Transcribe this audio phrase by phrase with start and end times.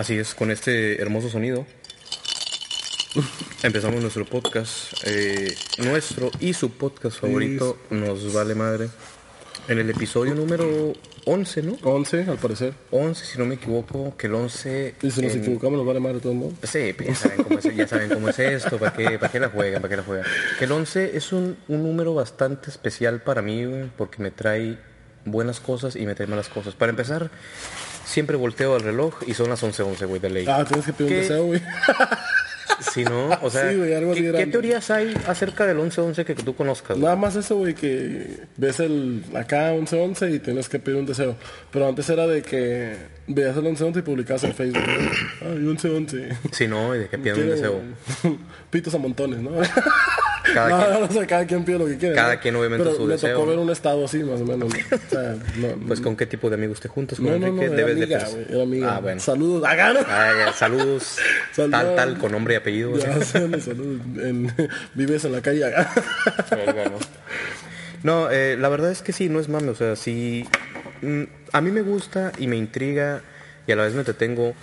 [0.00, 1.66] Así es, con este hermoso sonido.
[3.62, 8.88] Empezamos nuestro podcast, eh, nuestro y su podcast favorito, Nos Vale Madre,
[9.68, 10.94] en el episodio número
[11.26, 11.76] 11, ¿no?
[11.82, 12.72] 11, al parecer.
[12.90, 14.94] 11, si no me equivoco, que el 11...
[15.02, 16.56] Y si nos en- equivocamos, nos vale madre todo el mundo.
[16.62, 19.38] Sí, pues ya saben cómo es, ya saben cómo es esto, ¿para qué, para qué
[19.40, 19.82] la juegan?
[19.82, 20.26] ¿Para qué la juegan?
[20.58, 23.66] Que el 11 es un, un número bastante especial para mí,
[23.98, 24.78] porque me trae
[25.26, 26.74] buenas cosas y me trae malas cosas.
[26.74, 27.30] Para empezar,
[28.10, 30.46] siempre volteo al reloj y son las 11.11, güey, de ley.
[30.48, 31.20] Ah, tienes que pedir un ¿Qué?
[31.22, 31.62] deseo, güey.
[32.92, 36.34] Si no, o sea, Sí, güey, algo ¿qué, qué teorías hay acerca del 11-11 que
[36.34, 36.96] tú conozcas?
[36.96, 37.02] güey?
[37.02, 41.36] Nada más eso, güey, que ves el acá 11-11 y tienes que pedir un deseo.
[41.70, 42.96] Pero antes era de que
[43.26, 44.82] veías el 11-11 y publicabas en Facebook.
[45.42, 46.36] Ay, 11-11.
[46.52, 47.80] Si no, y de que pidan un deseo.
[48.70, 49.50] Pitos a montones, ¿no?
[50.54, 51.00] Cada no, quien.
[51.00, 52.14] no, o sea, cada quien pide lo que quiere.
[52.14, 52.40] Cada ¿no?
[52.40, 54.72] quien obviamente Pero su me deseo, tocó ver un estado así, más o menos.
[54.72, 57.46] O sea, no, Pues con qué tipo de amigos te juntas con no, no, no,
[57.48, 58.96] Enrique, era debes amiga, de güey, era amiga.
[58.96, 59.20] Ah, bueno.
[59.20, 59.64] Saludos.
[59.66, 61.16] Ah, saludos,
[61.56, 62.90] tal, tal, con nombre y apellido.
[62.90, 63.02] güey.
[63.02, 64.00] Ya, saludos, saludos.
[64.22, 64.52] En-
[64.94, 65.90] vives en la calle acá.
[68.02, 68.30] ¿no?
[68.30, 70.46] Eh, la verdad es que sí, no es mame, o sea, sí.
[71.02, 73.20] mm, a mí me gusta y me intriga
[73.66, 74.54] y a la vez me entretengo.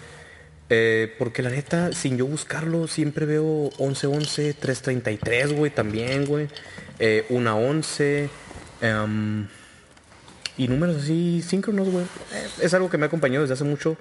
[0.69, 6.47] Eh, porque la neta, sin yo buscarlo, siempre veo 11-11, 3-33, güey, también, güey.
[6.99, 8.29] Eh, 1-11.
[8.81, 9.47] em,
[10.57, 12.03] y números así síncronos, güey.
[12.03, 13.97] Eh, es algo que me ha acompañado desde hace mucho.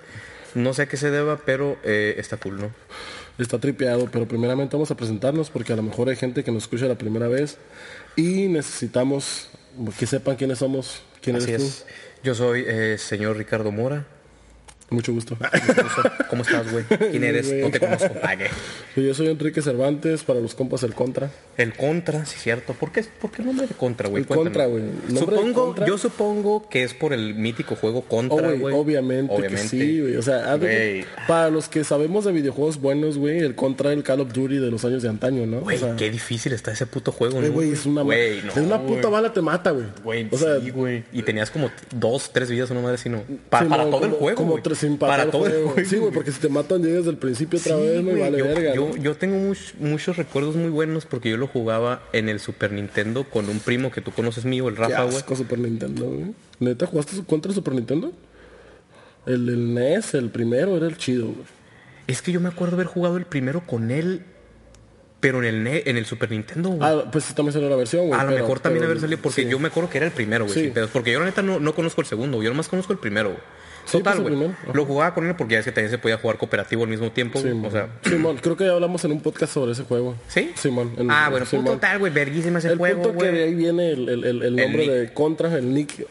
[0.55, 2.73] No sé a qué se deba, pero eh, está cool, ¿no?
[3.39, 6.63] Está tripeado, pero primeramente vamos a presentarnos porque a lo mejor hay gente que nos
[6.63, 7.59] escucha la primera vez
[8.17, 9.51] y necesitamos
[9.99, 11.87] que sepan quiénes somos, quién Así eres es.
[12.25, 14.07] Yo soy eh, señor Ricardo Mora.
[14.89, 15.37] Mucho gusto.
[16.31, 16.85] ¿Cómo estás, güey?
[16.85, 17.53] ¿Quién eres?
[17.53, 18.09] No te conozco.
[18.95, 19.01] ¿qué?
[19.03, 21.31] Yo soy Enrique Cervantes, para los compas el Contra.
[21.57, 22.73] El Contra, sí, cierto.
[22.75, 24.23] ¿Por qué, por qué el nombre de Contra, güey?
[24.23, 24.45] El Cuéntame.
[24.51, 24.85] Contra, güey.
[25.19, 30.01] Supongo, Contra- yo supongo que es por el mítico juego Contra, güey, obviamente, que sí,
[30.01, 30.17] güey.
[30.17, 30.57] O sea,
[31.27, 34.71] para los que sabemos de videojuegos buenos, güey, el Contra el Call of Duty de
[34.71, 35.61] los años de antaño, ¿no?
[35.61, 37.51] Güey, o sea, qué difícil está ese puto juego, ¿no?
[37.51, 39.87] güey, es una, no, de una puta bala te mata, güey.
[40.05, 41.05] Güey, o sea, sí, güey.
[41.13, 43.23] Y tenías como dos, tres vidas, una madre así, ¿no?
[43.51, 44.63] Pa- sí, para no, todo el juego, güey.
[44.99, 45.75] Para todo el juego.
[45.89, 48.39] Sí, güey, porque si te matan llegas desde el principio otra Sí, vez, güey, vale
[48.39, 48.75] yo, verga.
[48.75, 48.97] yo, ¿no?
[48.97, 53.25] yo tengo much- muchos recuerdos muy buenos porque yo lo jugaba en el Super Nintendo
[53.25, 55.17] con un primo que tú conoces mío, el Rafa, güey.
[55.37, 56.35] Super Nintendo, güey.
[56.61, 58.13] ¿Neta jugaste contra Super Nintendo?
[59.27, 61.45] El, el NES, el primero, era el chido, güey.
[62.07, 64.23] Es que yo me acuerdo haber jugado el primero con él,
[65.19, 66.81] pero en el, ne- en el Super Nintendo, güey.
[66.89, 68.21] Ah, pues también salió la versión, güey.
[68.21, 69.49] a lo pero- mejor también pero- haber salido porque sí.
[69.51, 70.55] yo me acuerdo que era el primero, güey.
[70.55, 70.73] Sí.
[70.93, 73.41] porque yo la neta no, no conozco el segundo, yo nomás conozco el primero, güey.
[73.87, 74.51] Sí, Total, pues, güey.
[74.75, 77.11] Lo jugaba con él porque ya es que también se podía jugar cooperativo al mismo
[77.13, 80.17] tiempo, Sí, o sea, Simón, creo que ya hablamos en un podcast sobre ese juego.
[80.29, 80.51] ¿sí?
[80.57, 80.93] Simón.
[80.99, 81.67] en- ah, bueno, Simón.
[81.67, 84.57] total, güey, verguísima ese El juego, punto que de ahí viene el, el- el- el
[84.57, 86.05] nombre de Contra, el nick.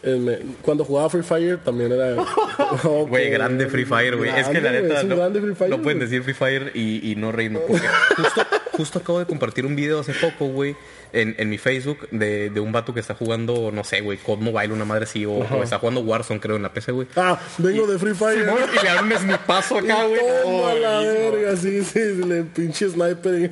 [0.62, 2.16] cuando jugaba Free Fire también era...
[3.10, 4.30] Güey, grande Free Fire, güey.
[4.30, 5.16] Es que la neta no,
[5.56, 7.64] Fire, pueden decir Free Fire y, y no reírnos.
[7.68, 7.88] Porque
[8.18, 10.76] justo, justo acabo de compartir un video hace poco, güey,
[11.14, 14.40] en, en mi Facebook de, de un vato que está jugando, no sé, güey, COD
[14.40, 17.08] Mobile, una madre así, o, o está jugando Warzone, creo, en la PC, güey.
[17.16, 18.40] Ah, vengo de Free Fire.
[18.40, 20.20] Y le dan un snipazo acá, güey.
[20.44, 23.52] Oh, la verga, sí, sí, le pinche sniper.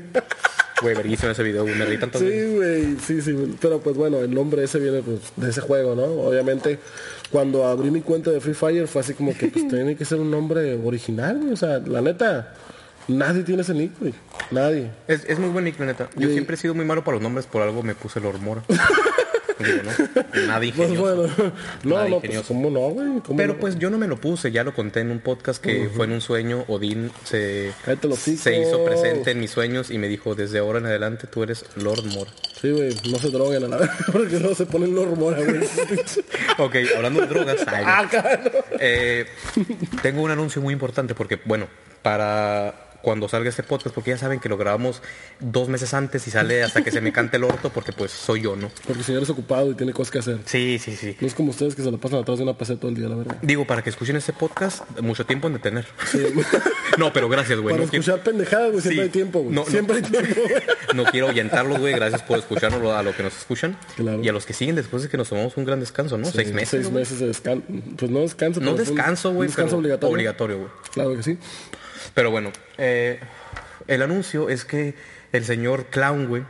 [0.82, 1.76] Güey, verguísimo ese video, güey.
[1.76, 2.20] Me reí tanto.
[2.20, 3.56] Sí, güey, sí, sí.
[3.62, 6.04] Pero pues bueno, el nombre ese viene pues, de ese juego, ¿no?
[6.04, 6.80] Obviamente,
[7.32, 10.20] cuando abrí mi cuenta de Free Fire fue así como que pues tiene que ser
[10.20, 11.54] un nombre original, güey.
[11.54, 12.54] O sea, la neta,
[13.08, 14.14] nadie tiene ese nick, güey.
[14.52, 14.92] Nadie.
[15.08, 16.10] Es, es muy buen nick, la neta.
[16.16, 18.64] Yo siempre he sido muy malo para los nombres, por algo me puse Lord Mora.
[19.60, 20.48] Digo, ¿no?
[20.48, 21.16] Nadie Pues ingenioso.
[21.38, 21.54] bueno,
[21.84, 22.48] no, Nada no, pues ingenioso.
[22.50, 23.08] ¿cómo no, güey?
[23.22, 23.60] ¿Cómo Pero no?
[23.60, 26.12] pues yo no me lo puse, ya lo conté en un podcast que fue en
[26.14, 26.66] un sueño.
[26.68, 27.72] Odín se,
[28.36, 31.66] se hizo presente en mis sueños y me dijo, desde ahora en adelante tú eres
[31.76, 32.32] Lord Mora.
[32.60, 35.60] Sí, güey, no se droguen a la porque no se ponen los rumores, güey.
[36.58, 38.52] ok, hablando de drogas, ay, Ah, claro.
[38.80, 39.26] eh,
[40.02, 41.68] tengo un anuncio muy importante porque, bueno,
[42.02, 45.04] para cuando salga este podcast, porque ya saben que lo grabamos
[45.40, 48.42] dos meses antes y sale hasta que se me cante el orto, porque pues soy
[48.42, 48.72] yo, ¿no?
[48.88, 50.40] Porque el señor es ocupado y tiene cosas que hacer.
[50.46, 51.16] Sí, sí, sí.
[51.20, 53.10] No es como ustedes que se lo pasan atrás de una PC todo el día,
[53.10, 53.36] la verdad.
[53.42, 55.86] Digo, para que escuchen este podcast, mucho tiempo en detener.
[56.98, 57.74] no, pero gracias, güey.
[57.76, 59.02] Para no quiero- escuchar pendejadas, güey, siempre Sí.
[59.02, 59.54] hay tiempo, güey.
[59.54, 59.70] No, no.
[59.70, 60.64] siempre hay tiempo, güey.
[60.96, 61.94] No quiero ahuyentarlos, güey.
[61.96, 63.78] Gracias por escucharnos a lo que nos escuchan.
[63.96, 64.24] Claro.
[64.24, 66.26] Y a los que siguen después de que nos tomamos un gran descanso, ¿no?
[66.26, 66.70] Seis meses.
[66.70, 67.64] Seis meses de descanso.
[67.98, 68.60] Pues no descanso.
[68.62, 69.48] No descanso, güey.
[69.48, 70.14] Descanso obligatorio.
[70.14, 70.70] Obligatorio, güey.
[70.94, 71.38] Claro que sí.
[72.14, 73.20] Pero bueno, eh,
[73.88, 74.96] el anuncio es que
[75.32, 76.44] el señor Clown, güey,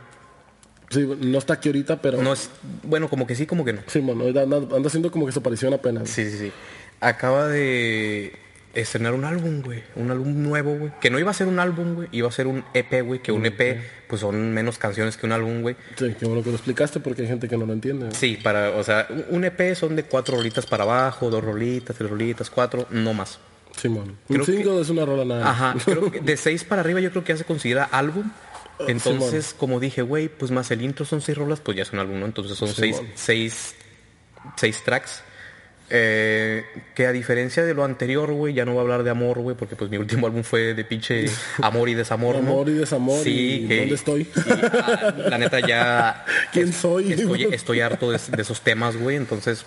[0.90, 2.22] Sí, no está aquí ahorita, pero...
[2.22, 2.50] no es.
[2.84, 3.80] Bueno, como que sí, como que no.
[3.86, 6.08] Sí, mano, anda, anda haciendo como que su aparición apenas.
[6.08, 6.52] Sí, sí, sí.
[7.00, 8.32] Acaba de
[8.74, 9.82] estrenar un álbum, güey.
[9.96, 10.92] Un álbum nuevo, güey.
[11.00, 12.08] Que no iba a ser un álbum, güey.
[12.12, 13.20] Iba a ser un EP, güey.
[13.20, 15.76] Que un EP, pues son menos canciones que un álbum, güey.
[15.96, 18.06] Sí, qué bueno que lo explicaste porque hay gente que no lo entiende.
[18.06, 18.16] güey.
[18.16, 22.10] Sí, para, o sea, un EP son de cuatro rolitas para abajo, dos rolitas, tres
[22.10, 23.38] rolitas, cuatro, no más.
[23.76, 24.16] Simón.
[24.28, 25.50] Un que- single es una rola nada.
[25.50, 28.30] Ajá, creo que de 6 para arriba yo creo que ya se considera álbum.
[28.88, 32.00] Entonces, como dije, güey, pues más el intro son 6 rolas, pues ya es un
[32.00, 32.26] álbum, ¿no?
[32.26, 33.12] Entonces son 6 Simón.
[33.14, 33.74] seis,
[34.56, 35.22] seis tracks.
[35.90, 39.38] Eh, que a diferencia de lo anterior, güey, ya no voy a hablar de amor,
[39.40, 41.26] güey, porque pues mi último álbum fue de pinche
[41.62, 42.40] amor y desamor, ¿no?
[42.52, 44.26] Amor y desamor, Sí, y que- ¿dónde estoy?
[44.82, 46.24] ah, la neta ya...
[46.52, 47.12] ¿Quién es- soy?
[47.12, 49.64] Estoy, estoy harto de, de esos temas, güey, entonces...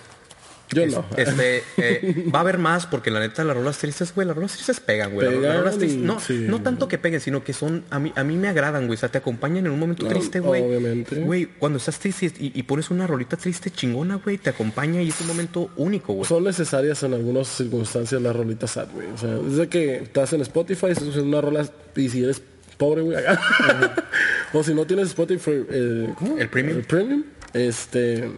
[0.72, 1.06] Yo es- no.
[1.16, 4.52] Este, eh, va a haber más porque la neta las rolas tristes, güey, las rolas
[4.54, 5.40] tristes pegan, güey.
[5.42, 6.46] Las rolas tristes- no, sí.
[6.48, 8.96] no tanto que peguen, sino que son, a mí, a mí me agradan, güey.
[8.96, 10.62] O sea, te acompañan en un momento No, triste, güey.
[10.62, 11.16] obviamente.
[11.22, 15.10] Güey, cuando estás triste y, y pones una rolita triste chingona, güey, te acompaña y
[15.10, 16.28] es un momento único, güey.
[16.28, 19.08] Son necesarias en algunas circunstancias las rolitas sad, güey.
[19.14, 21.66] O sea, desde que estás en Spotify, estás usando una rola
[21.96, 22.42] y si eres
[22.78, 23.40] pobre, güey, acá.
[24.54, 26.38] o si no tienes Spotify, eh, ¿cómo?
[26.38, 26.78] El premium.
[26.80, 27.24] El premium,
[27.54, 28.30] este,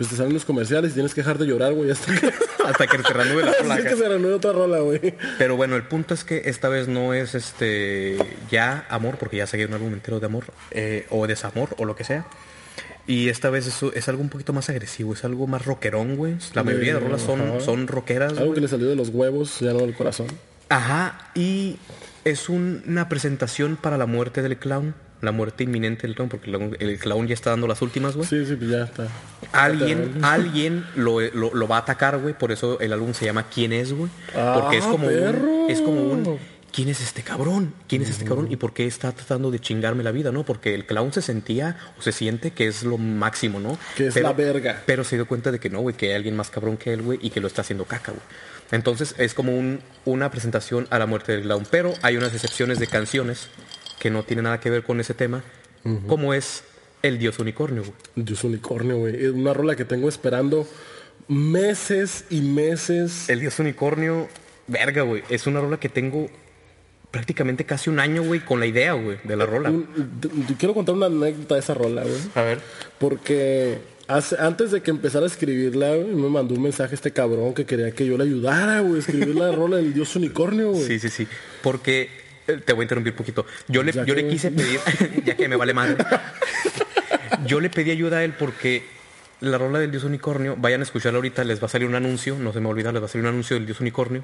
[0.00, 2.32] pues te salen los comerciales y tienes que dejar de llorar, güey, hasta que,
[2.64, 3.82] Hasta que se reanude la hasta placa.
[3.90, 5.14] que se renueve otra rola, güey.
[5.36, 8.16] Pero bueno, el punto es que esta vez no es este
[8.50, 11.94] ya amor, porque ya seguí un álbum entero de amor, eh, o desamor, o lo
[11.96, 12.24] que sea.
[13.06, 16.36] Y esta vez es, es algo un poquito más agresivo, es algo más rockerón, güey.
[16.54, 17.60] La mayoría de rolas son, Ajá.
[17.60, 18.32] son rockeras.
[18.32, 18.54] Algo güey.
[18.54, 20.28] que le salió de los huevos, ya no del corazón.
[20.70, 21.76] Ajá, y
[22.24, 26.50] es un- una presentación para la muerte del clown, la muerte inminente del clown, porque
[26.80, 28.26] el, clown ya está dando las últimas, güey.
[28.28, 29.08] Sí, sí, pues ya está.
[29.52, 33.46] Alguien, alguien lo, lo- lo va a atacar, güey, por eso el álbum se llama
[33.52, 34.10] ¿Quién es, güey?
[34.54, 35.42] Porque es Ah, como perro.
[35.64, 36.38] un, es como un
[36.72, 37.74] ¿Quién es este cabrón?
[37.88, 38.46] ¿Quién es este cabrón?
[38.48, 40.44] ¿Y por qué está tratando de chingarme la vida, no?
[40.44, 43.76] Porque el clown se sentía o se siente que es lo máximo, ¿no?
[43.96, 44.80] Que es la verga.
[44.86, 47.02] Pero se dio cuenta de que no, güey, que hay alguien más cabrón que él,
[47.02, 48.22] güey, y que lo está haciendo caca, güey.
[48.70, 51.66] Entonces es como un- una presentación a la muerte del clown.
[51.72, 53.48] Pero hay unas excepciones de canciones
[54.00, 55.44] que no tienen nada que ver con ese tema,
[56.08, 56.64] como es
[57.02, 57.94] El Dios Unicornio, güey.
[58.16, 59.14] Dios unicornio, güey.
[59.24, 60.66] Es una rola que tengo esperando
[61.28, 63.28] meses y meses.
[63.28, 64.28] El Dios Unicornio,
[64.66, 65.22] verga, güey.
[65.28, 66.28] Es una rola que tengo
[67.10, 69.72] prácticamente casi un año, güey, con la idea, güey, de la rola.
[70.58, 72.18] Quiero contar una anécdota de esa rola, güey.
[72.34, 72.58] A ver.
[72.98, 77.54] Porque hace- antes de que empezara a escribirla, güey, me mandó un mensaje este cabrón
[77.54, 80.84] que quería que yo le ayudara, güey, a escribir la rola del Dios unicornio, güey.
[80.84, 81.26] Sí, sí, sí.
[81.62, 82.08] Porque
[82.64, 83.46] te voy a interrumpir un poquito.
[83.68, 84.80] Yo le, Ya yo le quise pedir,
[85.24, 85.96] ya que me vale madre.
[87.46, 88.84] Yo le pedí ayuda a él porque
[89.40, 92.36] la rola del Dios Unicornio, vayan a escucharla ahorita, les va a salir un anuncio,
[92.38, 94.22] no se me olvida, les va a salir un anuncio del Dios Unicornio.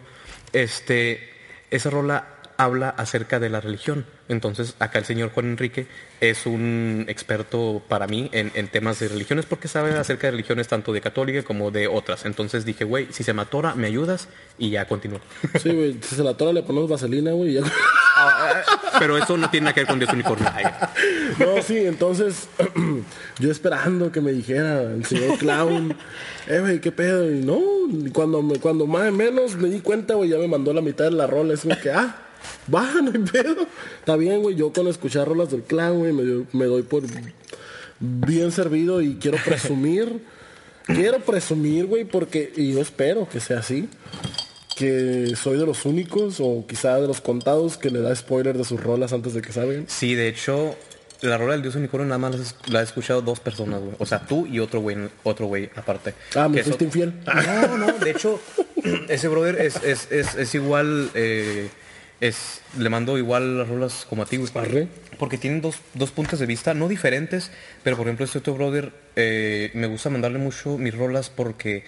[0.52, 1.30] Este,
[1.70, 4.06] esa rola habla acerca de la religión.
[4.28, 5.86] Entonces, acá el señor Juan Enrique
[6.20, 10.66] es un experto para mí en, en temas de religiones porque sabe acerca de religiones
[10.66, 12.24] tanto de católica como de otras.
[12.24, 15.20] Entonces dije, güey, si se me atora, me ayudas y ya continúo.
[15.60, 17.62] Sí, güey, si se la tora le ponemos vaselina, güey, ya.
[18.98, 20.48] Pero eso no tiene nada que ver con Dios Unicornio.
[21.38, 22.48] No, sí, entonces
[23.38, 25.96] yo esperando que me dijera el señor clown,
[26.46, 27.60] eh, güey, qué pedo, y no,
[28.12, 31.04] cuando, me, cuando más o menos me di cuenta, güey, ya me mandó la mitad
[31.04, 32.25] de la rola, es como que, ah,
[32.74, 33.66] va, no hay pedo.
[34.00, 37.02] Está bien, güey, yo con escuchar rolas del clown, güey, me, doy- me doy por
[38.00, 40.20] bien servido y quiero presumir,
[40.86, 43.88] quiero presumir, güey, porque, y yo espero que sea así,
[44.76, 48.64] que soy de los únicos o quizá de los contados que le da spoiler de
[48.64, 49.86] sus rolas antes de que salgan.
[49.88, 50.76] Sí, de hecho,
[51.22, 53.94] la rola del Dios Unicornio nada más la he escuchado dos personas, güey.
[53.98, 56.12] O sea, tú y otro güey, otro güey aparte.
[56.34, 57.14] Ah, me fuiste eso- infiel.
[57.70, 58.38] No, no, de hecho,
[59.08, 61.70] ese brother es, es, es, es igual, eh,
[62.20, 64.50] es, le mando igual las rolas como a ti, güey.
[64.54, 64.88] Arre.
[65.18, 67.50] Porque tienen dos, dos puntos de vista, no diferentes,
[67.82, 71.84] pero por ejemplo este otro brother, eh, me gusta mandarle mucho mis rolas porque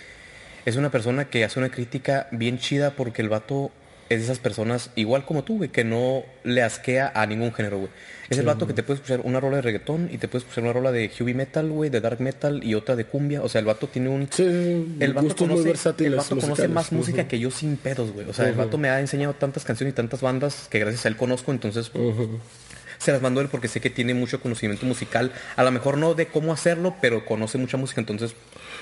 [0.65, 3.71] es una persona que hace una crítica bien chida porque el vato
[4.09, 7.79] es de esas personas, igual como tú, güey, que no le asquea a ningún género,
[7.79, 7.91] güey.
[8.31, 10.65] Es el vato que te puede escuchar una rola de reggaetón y te puede escuchar
[10.65, 13.43] una rola de heavy metal, güey, de dark metal y otra de cumbia.
[13.43, 14.29] O sea, el vato tiene un...
[14.31, 17.79] Sí, El vato gustos muy conoce, versátiles el vato conoce más música que yo sin
[17.79, 18.29] pedos, güey.
[18.29, 21.09] O sea, el vato me ha enseñado tantas canciones y tantas bandas que gracias a
[21.09, 21.91] él conozco, entonces
[22.99, 25.33] se las mando a él porque sé que tiene mucho conocimiento musical.
[25.57, 28.35] A lo mejor no de cómo hacerlo, pero conoce mucha música, entonces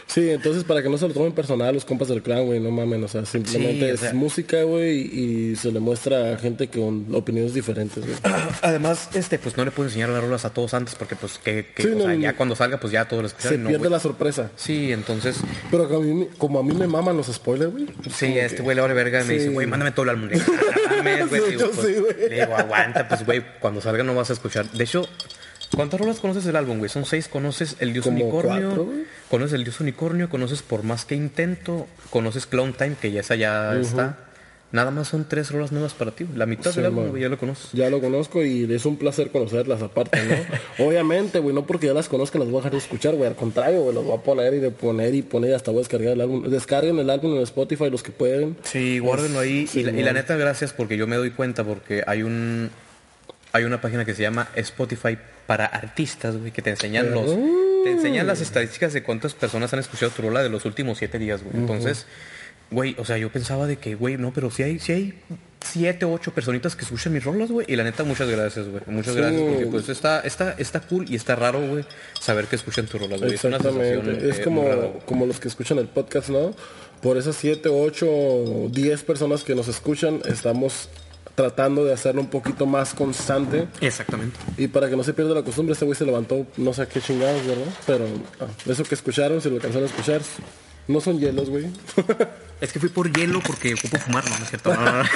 [0.07, 2.71] Sí, entonces para que no se lo tomen personal los compas del clan, güey, no
[2.71, 6.69] mamen, o sea, simplemente Sí, o es música, güey, y se le muestra a gente
[6.69, 8.17] con opiniones diferentes, güey.
[8.63, 11.67] Además, este, pues no le puedo enseñar las rolas a todos antes porque pues que,
[11.75, 12.21] que, Sí, o no, sea, no.
[12.21, 13.65] ya cuando salga pues ya todos lo Se escuchan.
[13.65, 14.51] no, pierde la sorpresa.
[14.57, 15.39] Sí, entonces,
[15.73, 17.87] Pero como a, mí, como a mí me maman los spoilers, güey.
[18.15, 19.39] sí, a este güey le vale verga y me Sí.
[19.41, 20.31] dice, güey, mándame todo el álbum.
[21.29, 21.43] Pues,
[21.83, 21.95] sí.
[22.29, 24.71] Le digo, aguanta, pues güey, cuando salga no vas a escuchar.
[24.71, 25.07] De hecho,
[25.75, 26.89] ¿cuántas rolas conoces del álbum, güey?
[26.89, 28.89] Son seis, conoces El Dios Unicornio, cuatro,
[29.31, 33.35] conoces El Dios Unicornio, conoces Por Más Que Intento, conoces Clown Time, que ya esa
[33.37, 34.19] ya está.
[34.73, 36.27] nada más son tres rolas nuevas para ti.
[36.35, 37.71] La mitad Sí, del álbum, güey, ya lo conoces.
[37.73, 40.19] Ya lo conozco y es un placer conocerlas aparte,
[40.79, 40.85] ¿no?
[40.87, 43.29] Obviamente, güey, no porque ya las conozca las voy a dejar de escuchar, güey.
[43.29, 45.83] Al contrario, güey, las voy a poner y de poner y poner hasta voy a
[45.83, 46.43] descargar el álbum.
[46.51, 48.57] Descarguen el álbum en Spotify los que pueden.
[48.65, 49.67] Sí, guárdenlo ahí.
[49.67, 50.15] Sí, y, la, y la man.
[50.17, 52.71] neta, gracias porque yo me doy cuenta porque hay un
[53.57, 57.27] hay una página que se llama Spotify para artistas, güey, que te enseñan los
[57.85, 61.19] te enseñan las estadísticas de cuántas personas han escuchado tu rola de los últimos siete
[61.21, 61.57] días, güey.
[61.57, 62.07] Entonces,
[62.71, 65.19] güey, o sea, yo pensaba de que, güey, no, pero si hay, si hay
[65.65, 67.65] siete o ocho personitas que escuchan mis rolas, güey.
[67.69, 68.83] Y la neta, muchas gracias, güey.
[68.87, 69.21] Muchas Sí.
[69.21, 71.85] gracias porque pues está, está, está cool y está raro, güey,
[72.21, 73.35] saber que escuchan tus rolas, güey.
[73.35, 73.85] Es una sensación.
[73.85, 74.29] Exactamente.
[74.31, 76.55] Es eh, como, como los que escuchan el podcast, ¿no?
[77.03, 80.89] Por esas 7, 8, 10 personas que nos escuchan, estamos
[81.37, 83.69] tratando de hacerlo un poquito más constante.
[83.81, 84.37] Exactamente.
[84.57, 86.87] Y para que no se pierda la costumbre, este güey se levantó no sé a
[86.89, 87.67] qué chingados, ¿verdad?
[87.87, 88.07] Pero
[88.41, 90.23] ah, eso que escucharon, si lo alcanzaron a escuchar,
[90.89, 91.67] no son hielos, güey.
[92.59, 94.75] Es que fui por hielo porque ocupo fumar, no, no es cierto.
[94.75, 95.09] No, no, no.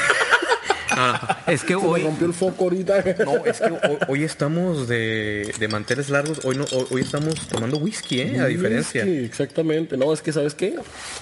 [0.96, 1.18] No, no.
[1.46, 2.02] Es que Se me hoy.
[2.02, 3.02] rompió el foco ahorita.
[3.24, 6.44] No, es que hoy, hoy estamos de, de manteles largos.
[6.44, 8.40] Hoy no, hoy, hoy estamos tomando whisky, ¿eh?
[8.40, 9.04] A diferencia.
[9.04, 9.96] Sí, exactamente.
[9.96, 10.74] No, es que, ¿sabes qué?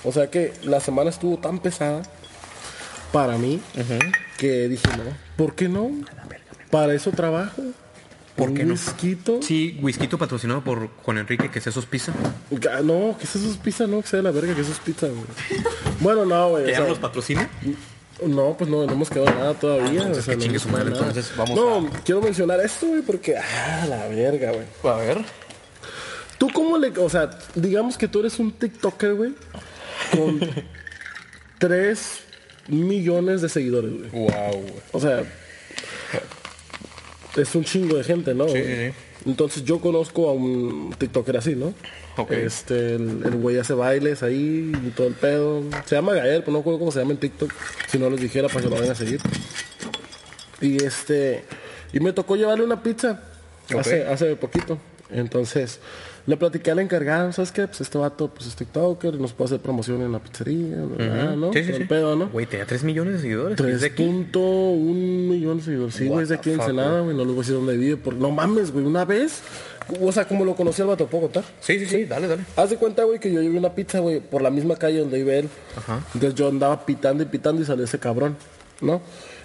[0.03, 2.03] O sea que la semana estuvo tan pesada
[3.13, 3.61] para mí
[4.37, 5.05] que dije, no,
[5.37, 5.91] ¿por qué no?
[6.71, 7.63] Para eso trabajo.
[8.37, 8.75] ¿Por qué no?
[8.75, 9.41] whisquito.
[9.43, 12.13] Sí, whisky patrocinado por Juan Enrique, que pizza.
[12.71, 14.79] Ah, No, que eso es pizza, no, que sea de la verga, que eso es
[14.79, 15.25] pizza, güey.
[16.01, 16.65] Bueno, no, güey.
[16.65, 17.51] ¿Que ya sea, no los patrocina?
[18.25, 20.03] No, pues no, no hemos quedado nada todavía.
[20.03, 21.19] entonces o sea, que no chingue hemos su madre, quedado nada.
[21.19, 23.37] entonces vamos No, quiero mencionar esto, güey, porque...
[23.37, 24.67] Ah, la verga, güey.
[24.95, 25.25] A ver.
[26.39, 26.91] ¿Tú cómo le...
[26.99, 29.35] O sea, digamos que tú eres un TikToker, güey,
[30.13, 30.39] con
[31.59, 32.25] 3
[32.69, 34.11] millones de seguidores, güey.
[34.11, 34.75] Wow, güey.
[34.93, 35.25] O sea,
[37.37, 38.49] es un chingo de gente, ¿no?
[38.49, 38.95] Sí, sí, sí.
[39.27, 41.75] Entonces yo conozco a un TikToker así, ¿no?
[42.31, 45.63] Este, el güey hace bailes ahí y todo el pedo.
[45.87, 47.53] Se llama Gael, pero no recuerdo cómo se llama en TikTok.
[47.89, 49.21] Si no les dijera para que lo vayan a seguir.
[50.61, 51.45] Y este,
[51.93, 53.23] y me tocó llevarle una pizza
[53.77, 54.79] hace, hace poquito.
[55.11, 55.81] Entonces,
[56.29, 57.67] le platiqué al encargado, ¿sabes qué?
[57.67, 61.35] Pues este vato pues es TikToker, nos puede hacer promoción en la pizzería, ¿verdad?
[61.37, 61.55] ¿no?
[61.55, 61.81] Sí, sí, sí.
[61.81, 62.29] el pedo, ¿no?
[62.29, 63.59] Güey, tenía 3 millones de seguidores.
[63.59, 64.05] ¿Es de aquí?
[64.05, 65.95] 3.1 millón de seguidores.
[65.95, 67.17] Sí, güey, es de aquí en Ensenada, güey.
[67.17, 67.97] No les voy a decir dónde vive.
[67.97, 68.13] Por...
[68.13, 68.85] No mames, güey.
[68.85, 69.41] Una vez,
[70.03, 71.45] o sea, como lo conocí al vato, ¿puedo contar?
[71.61, 72.43] Sí, sí, sí, dale, dale.
[72.57, 75.17] Haz de cuenta, güey, que yo llevé una pizza, güey, por la misma calle donde
[75.17, 75.49] vive él.
[75.79, 76.05] Ajá.
[76.13, 78.37] Entonces yo andaba pitando y pitando y salió ese cabrón,
[78.83, 79.01] ¿no?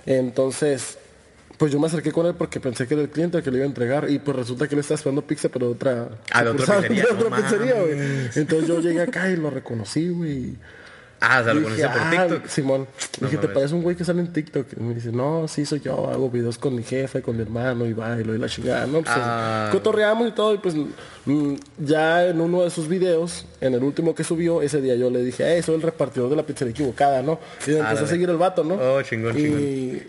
[0.06, 0.98] Entonces,
[1.58, 3.58] pues yo me acerqué con él porque pensé que era el cliente el que le
[3.58, 4.10] iba a entregar.
[4.10, 6.10] Y pues resulta que él estaba esperando pizza, pero de otra...
[6.32, 7.96] Ah, de otra pizzería, de no otra pizzería, güey.
[7.96, 8.38] mames.
[8.38, 10.56] Entonces yo llegué acá y lo reconocí, güey.
[11.26, 12.48] Ah, o sea, lo conocí por "Ah, TikTok.
[12.48, 12.88] Simón.
[13.22, 13.54] No dije, ¿te mames.
[13.56, 14.68] parece un güey que sale en TikTok?
[14.78, 17.86] Y me dice, no, sí soy yo, hago videos con mi jefe, con mi hermano
[17.86, 19.00] y bailo y la chingada, ¿no?
[19.04, 19.70] Pues, Ah.
[19.72, 20.76] cotorreamos y todo y pues
[21.26, 25.10] mm, ya en uno de sus videos, en el último que subió, ese día yo
[25.10, 27.40] le dije, hey, soy el repartidor de la pizzería equivocada, ¿no?
[27.66, 28.74] Y me empezó a seguir el vato, ¿no?
[28.76, 30.02] Oh, chingón, y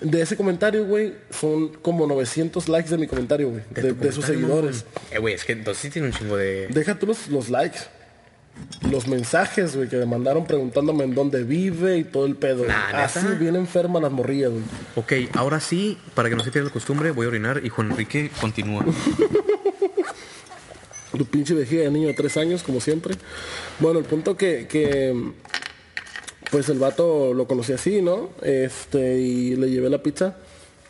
[0.00, 4.84] de ese comentario, güey, son como 900 likes de mi comentario, güey, de, sus seguidores.
[5.10, 6.68] Eh, güey, es que entonces sí tiene un chingo de...
[6.68, 7.78] Deja tú los, los likes.
[8.90, 12.66] Los mensajes, güey, que me mandaron preguntándome en dónde vive y todo el pedo.
[12.66, 13.04] Nah.
[13.04, 14.62] Así bien enferma las morrillas, güey.
[14.96, 17.92] Ok, ahora sí, para que no se pierda la costumbre, voy a orinar y Juan
[17.92, 18.84] Enrique continúa.
[21.16, 23.14] Tu pinche vejiga de niño de tres años, como siempre.
[23.80, 25.12] Bueno, el punto que, que
[26.50, 28.30] pues el vato lo conocí así, ¿no?
[28.42, 30.36] Este, y le llevé la pizza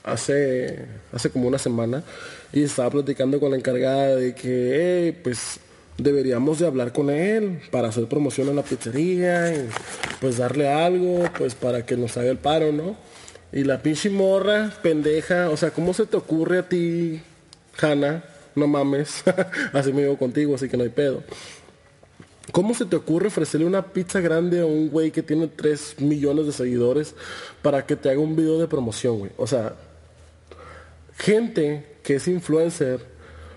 [0.04, 2.02] hace, hace como una semana
[2.52, 5.60] y estaba platicando con la encargada de que, "Hey, pues
[5.98, 9.68] deberíamos de hablar con él para hacer promoción en la pizzería y
[10.20, 12.96] pues darle algo, pues para que nos haga el paro, ¿no?
[13.52, 17.20] Y la pinche morra, pendeja, o sea, ¿cómo se te ocurre a ti,
[17.80, 18.24] Hanna?
[18.54, 19.22] No mames,
[19.72, 21.22] así me digo contigo, así que no hay pedo.
[22.52, 26.46] ¿Cómo se te ocurre ofrecerle una pizza grande a un güey que tiene 3 millones
[26.46, 27.14] de seguidores
[27.62, 29.32] para que te haga un video de promoción, güey?
[29.36, 29.74] O sea,
[31.16, 33.00] gente que es influencer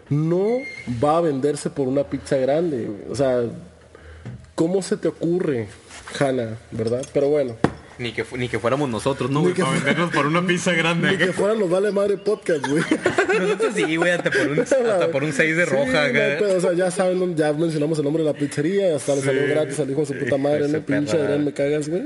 [0.10, 0.60] no
[1.04, 2.90] va a venderse por una pizza grande.
[3.10, 3.44] O sea,
[4.56, 5.70] ¿cómo se te ocurre,
[6.20, 7.06] Hanna, verdad?
[7.14, 7.56] Pero bueno,
[8.00, 9.40] Ni que, ni que fuéramos nosotros, ¿no?
[9.42, 9.56] Ni güey?
[9.56, 11.18] Para vendernos por una pizza ni grande.
[11.18, 12.84] que fuera los vale madre podcast, güey.
[13.40, 16.08] Nosotros sí, güey, hasta por un, hasta por un 6 de roja.
[16.12, 19.22] pero, o sea, ya saben, ya mencionamos el nombre de la pizzería, y hasta le
[19.22, 20.82] salió gratis al hijo de su puta madre, ¿no?
[20.82, 21.18] Pinche.
[21.22, 22.04] Adrián, me cagas, güey.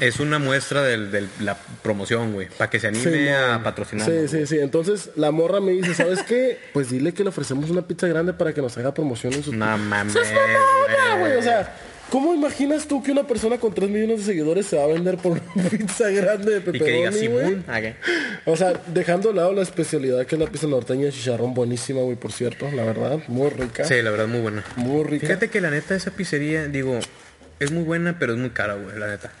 [0.00, 2.48] Es una muestra de la promoción, güey.
[2.56, 4.08] Para que se anime Sí, a patrocinar.
[4.08, 4.58] Sí, sí, sí.
[4.58, 6.58] Entonces la morra me dice, ¿sabes qué?
[6.72, 9.52] Pues dile que le ofrecemos una pizza grande para que nos haga promoción en su
[9.52, 11.18] No mames, güey.
[11.20, 11.36] güey.
[11.36, 11.74] O sea,
[12.12, 15.16] ¿cómo imaginas tú que una persona con 3 millones de seguidores se va a vender
[15.16, 17.64] por una pizza grande de pepperoni, güey?
[18.44, 22.02] O sea, dejando de lado la especialidad que es la pizza norteña de chicharrón, buenísima,
[22.02, 23.84] güey, por cierto, la verdad, muy rica.
[23.84, 24.62] Sí, la verdad, muy buena.
[24.76, 25.26] Muy rica.
[25.26, 27.00] Fíjate que la neta, esa pizzería, digo,
[27.58, 29.32] es muy buena, pero es muy cara, güey, la neta.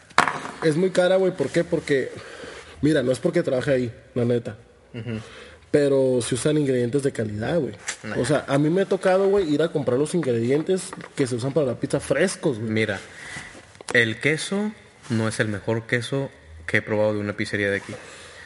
[0.62, 1.32] es muy cara, güey.
[1.32, 1.64] ¿Por qué?
[1.64, 2.10] Porque,
[2.80, 4.56] mira, no es porque trabaje ahí, la neta.
[5.72, 7.74] Pero se usan ingredientes de calidad, güey.
[8.16, 11.34] O sea, a mí me ha tocado, güey, ir a comprar los ingredientes que se
[11.34, 12.70] usan para la pizza frescos, güey.
[12.70, 13.00] Mira,
[13.92, 14.70] el queso
[15.10, 16.30] no es el mejor queso
[16.66, 17.94] que he probado de una pizzería de aquí.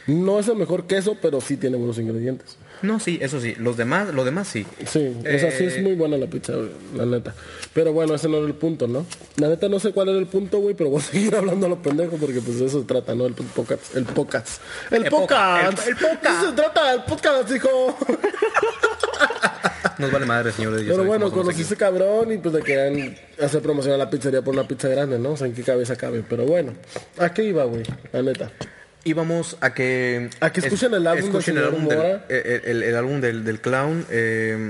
[0.07, 2.57] No es el mejor queso, pero sí tiene buenos ingredientes.
[2.81, 3.55] No, sí, eso sí.
[3.57, 4.65] Los demás, lo demás sí.
[4.85, 7.33] Sí, o sea, sí es Eh, muy buena la pizza, güey, la neta.
[7.73, 9.05] Pero bueno, ese no era el punto, ¿no?
[9.37, 11.69] La neta no sé cuál era el punto, güey, pero voy a seguir hablando a
[11.69, 13.25] los pendejos porque pues de eso se trata, ¿no?
[13.25, 13.95] El podcast.
[13.95, 14.61] El podcast.
[14.91, 15.87] El, podcast.
[15.87, 16.25] el- el podcast.
[16.41, 17.97] Eso se trata, el podcast, hijo.
[19.97, 20.83] Nos vale madre, señores.
[20.87, 24.53] Pero bueno, conocí ese cabrón y pues le querían hacer promoción a la pizzería por
[24.53, 25.31] una pizza grande, ¿no?
[25.31, 26.23] O sea, en qué cabeza cabe.
[26.27, 26.73] Pero bueno,
[27.17, 27.81] ¿a qué iba, güey?
[28.11, 28.51] La neta.
[29.07, 30.29] Íbamos a que...
[30.39, 32.25] A que escuchen el álbum el álbum del, Mora.
[32.29, 34.05] el, el- el álbum del, del clown.
[34.09, 34.69] eh,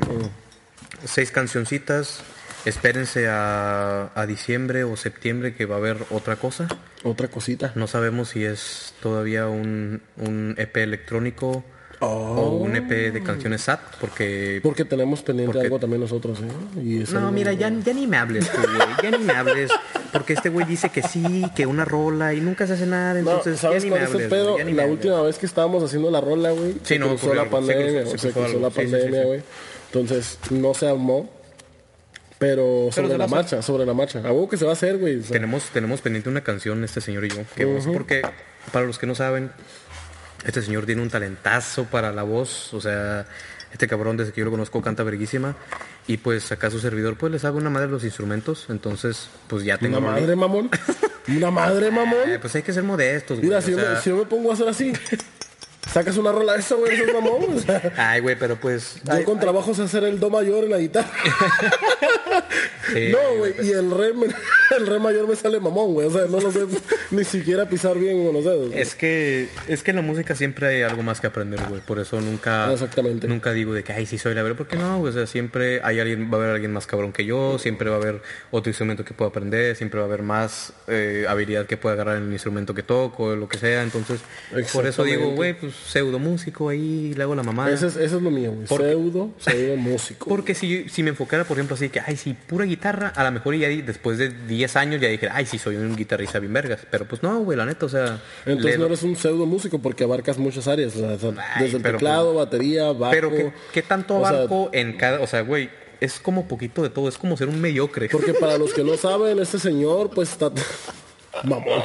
[1.06, 2.22] Seis cancioncitas.
[2.66, 6.68] Espérense a, a diciembre o septiembre que va a haber otra cosa.
[7.04, 7.72] Otra cosita.
[7.76, 11.64] No sabemos si es todavía un, un EP electrónico
[12.00, 12.50] o Oh.
[12.58, 14.60] un EP de canciones SAT, porque...
[14.62, 16.80] Porque tenemos pendiente Porque- algo también nosotros, ¿eh?
[16.84, 18.88] Y No, algo- mira, ya, ya ni me hables, tú, güey.
[19.12, 19.72] Ya ni me hables.
[20.14, 23.14] Porque este güey dice que sí, que una rola y nunca se hace nada.
[23.16, 24.30] No, Entonces, ¿sabes ya ni cuál me es el hables.
[24.30, 24.52] pedo?
[24.54, 27.00] güey, ya ni La me última vez que estábamos haciendo la rola, güey, Sí, se
[27.00, 29.22] no, cruzó la algo, se pandemia, cruzó- se se cruzó la Sí, sí, sí, pandemia,
[29.22, 29.28] sí.
[29.28, 29.42] güey.
[29.92, 31.30] Entonces, no se armó.
[32.40, 34.20] Pero sobre la marcha, sobre la marcha.
[34.20, 35.18] Algo que se va a hacer, güey.
[35.20, 37.38] o sea, Tenemos, tenemos pendiente una canción, este señor y yo.
[37.56, 38.22] Que vamos- Porque,
[38.72, 39.50] para los que no saben,
[40.48, 42.74] este señor tiene un talentazo para la voz.
[42.74, 43.28] O sea,
[43.72, 45.56] este cabrón, desde que yo lo conozco, canta verguísima.
[46.08, 48.68] Y pues acá su servidor, pues les hago una madre de los instrumentos.
[48.70, 49.98] Entonces, pues ya tengo...
[49.98, 50.70] Una madre, mamón.
[51.28, 52.30] Una madre, mamón.
[52.30, 53.50] Eh, pues hay que ser modestos, güey.
[53.50, 54.94] Mira, o si, yo sea- me, si yo me pongo a hacer así,
[55.92, 57.56] sacas una rola de esa, güey, eso es mamón.
[57.56, 58.96] O sea, Ay, güey, pero pues...
[59.04, 61.10] yo ay, con ay, trabajo sé hacer el do mayor en la guitarra.
[62.94, 64.08] sí, no, güey, y el re,
[64.78, 66.08] el re mayor me sale mamón, güey.
[66.08, 66.66] O sea, no lo sé
[67.12, 68.72] ni siquiera pisar bien con los dedos.
[68.74, 71.82] Es que, es que en la música siempre hay algo más que aprender, güey.
[71.82, 73.28] Por eso nunca, Exactamente.
[73.28, 74.58] nunca digo de que, ay, sí soy la verdad.
[74.58, 77.26] Porque no, güey, o sea, siempre hay alguien, va a haber alguien más cabrón que
[77.26, 80.74] yo, siempre va a haber otro instrumento que pueda aprender, siempre va a haber más
[80.88, 83.84] eh, habilidad que pueda agarrar en el instrumento que toco, lo que sea.
[83.84, 84.22] Entonces,
[84.74, 87.44] por eso digo, güey, pues pseudo músico ahí, le hago la
[87.88, 88.68] es, eso es lo mío, güey.
[88.68, 90.28] Porque- Pseudo, pseudo músico.
[90.30, 93.32] Porque si, si me enfocara, por ejemplo, así que, ay, sí, pura guitarra, a lo
[93.32, 96.82] mejor ya después de 10 años ya dije, ay, sí, soy un guitarrista bien vergas.
[96.90, 98.22] Pero pues no, güey, la neta, o sea...
[98.46, 100.96] Entonces le- no eres un pseudo músico porque abarcas muchas áreas.
[100.96, 103.12] o sea, Ay, desde el teclado, batería, bajo.
[103.12, 105.22] Pero ¿qué, qué tanto sea, abarco en cada...
[105.22, 108.10] O sea, güey, es como poquito de todo, es como ser un mediocre.
[108.10, 110.52] Porque para los que no saben, este señor, pues está.
[111.44, 111.84] Mamón.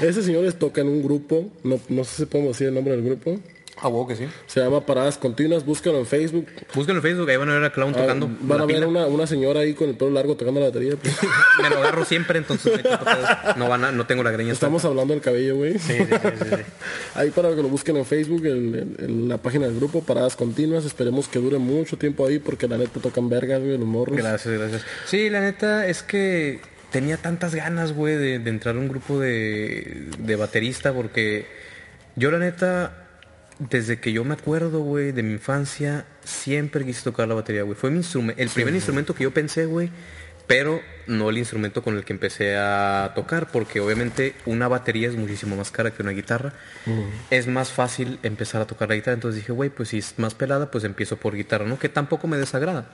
[0.00, 1.48] Ese señor les toca en un grupo.
[1.64, 3.38] No, no sé si podemos decir el nombre del grupo.
[3.80, 4.24] Ah, huevo que sí.
[4.48, 5.64] Se llama Paradas Continuas.
[5.64, 6.46] Búsquenlo en Facebook.
[6.74, 8.28] Búsquenlo en Facebook, ahí van a ver a Clown Ah, tocando.
[8.40, 10.94] Van a ver una, una señora ahí con el pelo largo tocando la batería.
[11.00, 11.16] pues.
[11.62, 12.72] Me lo agarro siempre, entonces
[13.56, 14.52] no, van a- no tengo la greña.
[14.52, 15.74] Estamos hablando del cabello, güey.
[15.78, 16.56] Sí, sí, sí, sí, sí.
[17.14, 20.34] Ahí para que lo busquen en Facebook, en, en- en la página del grupo, Paradas
[20.34, 20.84] Continuas.
[20.84, 24.16] Esperemos que dure mucho tiempo ahí porque la neta tocan vergas, güey, los morros.
[24.16, 24.82] Gracias, gracias.
[25.06, 26.58] Sí, la neta es que
[26.90, 31.46] tenía tantas ganas, güey, de, de entrar a un grupo de, de baterista porque
[32.16, 33.06] yo la neta,
[33.58, 37.76] desde que yo me acuerdo, güey, de mi infancia, siempre quise tocar la batería, güey.
[37.76, 39.90] Fue mi instrumento, el primer instrumento que yo pensé, güey,
[40.46, 45.14] pero no el instrumento con el que empecé a tocar, porque obviamente una batería es
[45.14, 46.54] muchísimo más cara que una guitarra.
[47.30, 50.34] Es más fácil empezar a tocar la guitarra, entonces dije, güey, pues si es más
[50.34, 51.78] pelada, pues empiezo por guitarra, ¿no?
[51.78, 52.86] Que tampoco me desagrada.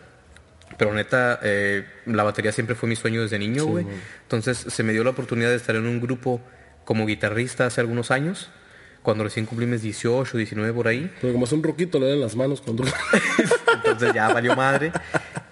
[0.76, 3.86] Pero neta, eh, la batería siempre fue mi sueño desde niño, güey.
[4.22, 6.40] Entonces se me dio la oportunidad de estar en un grupo
[6.84, 8.50] como guitarrista hace algunos años,
[9.02, 11.10] cuando recién cumplí mis 18, 19 por ahí.
[11.20, 12.84] Pero como es un roquito, le dan las manos cuando...
[13.74, 14.92] Entonces ya valió madre.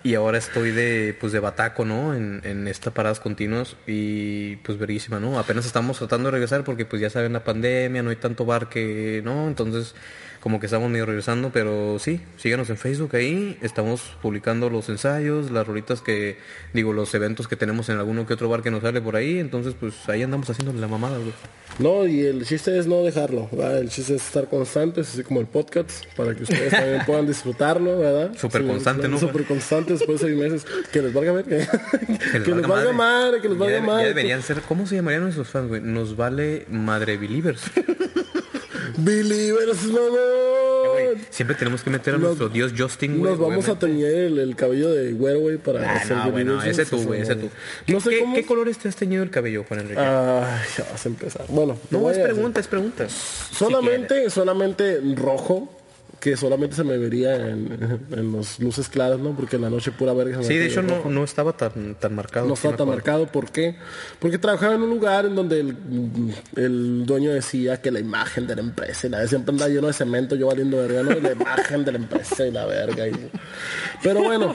[0.04, 2.14] Y ahora estoy de, pues de bataco, ¿no?
[2.14, 5.38] En, en estas paradas continuas y pues verísima, ¿no?
[5.38, 8.68] Apenas estamos tratando de regresar porque pues ya saben la pandemia, no hay tanto bar
[8.68, 9.46] que, ¿no?
[9.46, 9.94] Entonces
[10.42, 15.52] como que estamos medio regresando, pero sí, síganos en Facebook ahí, estamos publicando los ensayos,
[15.52, 16.36] las rolitas que,
[16.72, 19.38] digo, los eventos que tenemos en alguno que otro bar que nos sale por ahí,
[19.38, 21.32] entonces pues ahí andamos haciendo la mamada, güey.
[21.78, 23.78] No, y el chiste es no dejarlo, ¿verdad?
[23.78, 28.00] El chiste es estar constantes, así como el podcast, para que ustedes también puedan disfrutarlo,
[28.00, 28.32] ¿verdad?
[28.36, 29.18] Súper Sí, constante, ¿no?
[29.18, 30.66] Súper constante después de seis meses.
[30.92, 31.56] Que les valga ver, que,
[32.32, 34.02] les que les valga madre, que les valga madre.
[34.02, 35.80] Ya deberían ser, ¿cómo se llamarían nuestros fans, güey?
[35.80, 37.62] Nos vale madre believers.
[38.98, 41.18] Believers, mamón.
[41.30, 43.32] Siempre tenemos que meter a Nos- nuestro dios Justin, güey.
[43.32, 46.62] Nos vamos a teñir el, el cabello de güero, güey, para Ah, hacer no, bueno,
[46.62, 47.48] ese tú, güey, ese tú.
[47.88, 48.34] No sé ¿Qué, cómo...
[48.34, 50.00] ¿Qué colores te has teñido el cabello, Juan Enrique?
[50.00, 51.44] Ay, ya vas a empezar.
[51.48, 53.06] Bueno, no, es pregunta, es pregunta.
[53.08, 55.68] Solamente, solamente rojo,
[56.22, 59.34] que solamente se me vería en, en los luces claras, ¿no?
[59.34, 60.36] Porque en la noche pura verga.
[60.40, 62.46] se Sí, de hecho no, no estaba tan, tan marcado.
[62.46, 62.96] No estaba tan acuerdo.
[62.96, 63.74] marcado, ¿por qué?
[64.20, 65.76] Porque trabajaba en un lugar en donde el,
[66.54, 69.92] el dueño decía que la imagen de la empresa, y la siempre andaba lleno de
[69.94, 71.10] cemento, yo valiendo verga, ¿no?
[71.18, 73.08] Y la imagen de la empresa y la verga.
[73.08, 73.30] y-
[74.02, 74.54] Pero bueno,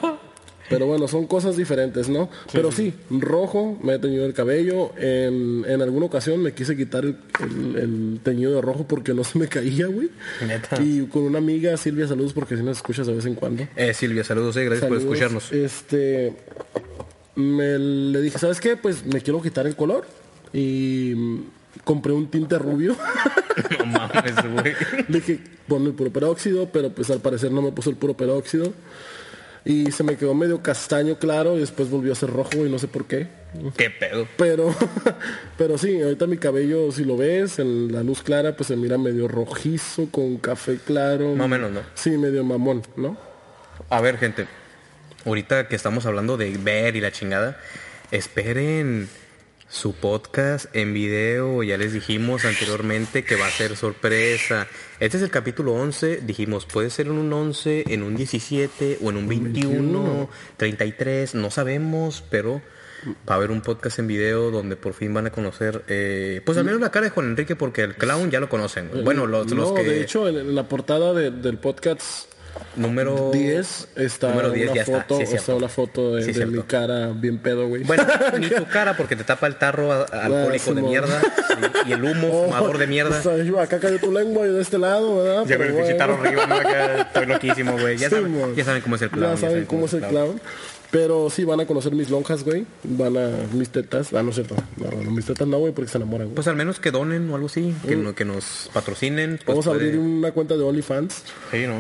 [0.70, 2.30] pero bueno, son cosas diferentes, ¿no?
[2.52, 7.06] Pero sí, rojo, me he teñido el cabello, en, en alguna ocasión me quise quitar
[7.06, 10.10] el, el- el teñido de rojo porque no se me caía, güey.
[10.46, 10.82] Neta.
[10.82, 13.68] Y con una amiga, Silvia, saludos porque si nos escuchas de vez en cuando.
[13.76, 15.52] Eh, Silvia, saludos, eh, gracias por escucharnos.
[15.52, 16.36] Este,
[17.36, 18.76] me le dije, ¿sabes qué?
[18.78, 20.06] Pues me quiero quitar el color
[20.54, 21.14] y
[21.84, 22.96] compré un tinte rubio.
[23.80, 24.74] No mames, güey.
[25.08, 28.14] le dije, ponle el puro peróxido, pero pues al parecer no me puso el puro
[28.16, 28.72] peróxido.
[29.68, 32.80] Y se me quedó medio castaño claro y después volvió a ser rojo y no
[32.80, 33.28] sé por qué.
[33.76, 34.26] Qué pedo.
[34.38, 34.74] Pero,
[35.58, 38.98] pero sí, ahorita mi cabello, si lo ves, en la luz clara, pues se mira
[38.98, 41.36] medio rojizo, con café claro.
[41.36, 41.82] Más o menos, ¿no?
[41.96, 43.18] Sí, medio mamón, ¿no?
[43.90, 44.48] A ver, gente.
[45.26, 47.58] Ahorita que estamos hablando de ver y la chingada,
[48.12, 49.10] esperen
[49.70, 51.62] su podcast en video.
[51.64, 54.68] Ya les dijimos anteriormente que va a ser sorpresa.
[55.00, 56.22] Este es el capítulo 11.
[56.24, 61.36] Dijimos, puede ser en un 11, en un 17 o en un 21, 33.
[61.36, 62.62] No sabemos, pero
[63.30, 66.58] va a haber un podcast en video donde por fin van a conocer, eh, pues
[66.58, 68.90] al menos la cara de Juan Enrique, porque el clown ya lo conocen.
[69.04, 69.84] Bueno, los, los no, que...
[69.84, 72.27] de hecho, la portada de- del podcast
[72.76, 76.24] número 10 está número 10 una ya está, foto, sí es está una foto de,
[76.24, 77.84] Sí de mi cara bien pedo, güey.
[77.84, 78.04] Bueno,
[78.40, 80.84] ni tu cara porque te tapa el tarro alcohólico de Simón.
[80.90, 81.56] mierda sí,
[81.88, 83.20] y el humo Oh, fumador de mierda.
[83.20, 85.46] o sea, yo, acá cayó tu lengua y de este lado, ¿verdad?
[85.46, 86.56] Ya con el pinche tarro arriba, ¿no?
[86.56, 87.98] Acá estoy loquísimo, güey.
[87.98, 88.56] Ya, saben, Simón.
[88.56, 89.36] ya saben cómo es el clown.
[89.36, 90.42] Ya saben cómo es el clown.
[90.92, 92.66] Pero sí, van a conocer mis lonjas, güey.
[92.84, 94.14] Van a mis tetas.
[94.14, 94.56] Ah, no es cierto.
[94.78, 96.36] No, no, mis tetas no, güey, porque se enamoran, güey.
[96.36, 99.38] Pues al menos que donen o algo así, que, no- que nos patrocinen.
[99.46, 101.24] Pues Vamos a abrir una cuenta de OnlyFans.
[101.52, 101.76] Sí, ¿no?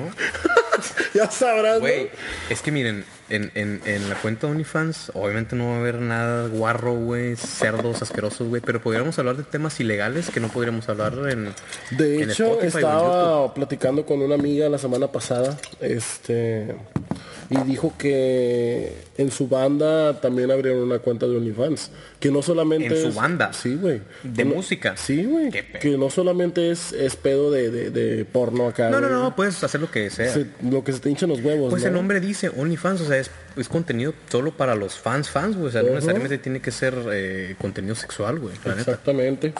[1.14, 2.10] ya sabrás, Güey, güey.
[2.50, 5.96] es que miren, en, en, en la cuenta de OnlyFans obviamente no va a haber
[6.02, 10.88] nada guarro, güey, cerdos asquerosos, güey, pero podríamos hablar de temas ilegales que no podríamos
[10.90, 11.54] hablar en
[11.98, 16.76] De en hecho, Spotify estaba platicando con una amiga la semana pasada, este,
[17.50, 22.88] y dijo que en su banda también abrieron una cuenta de OnlyFans, que no solamente
[22.88, 23.54] ¿En su banda?
[23.54, 24.98] sí, güey, de No- música.
[24.98, 29.08] sí, güey, que no solamente es, es pedo de, de, de porno acá, No, no,
[29.10, 30.34] no, puedes hacer lo que sea.
[30.34, 31.88] Se- lo que se te hinchan los huevos, Pues ¿no?
[31.90, 35.70] el nombre dice OnlyFans, o sea, es, es contenido solo para los fans, fans, güey.
[35.70, 38.54] O sea, no necesariamente tiene que ser eh, contenido sexual, güey.
[38.58, 38.74] Neta.
[38.80, 39.54] Exactamente.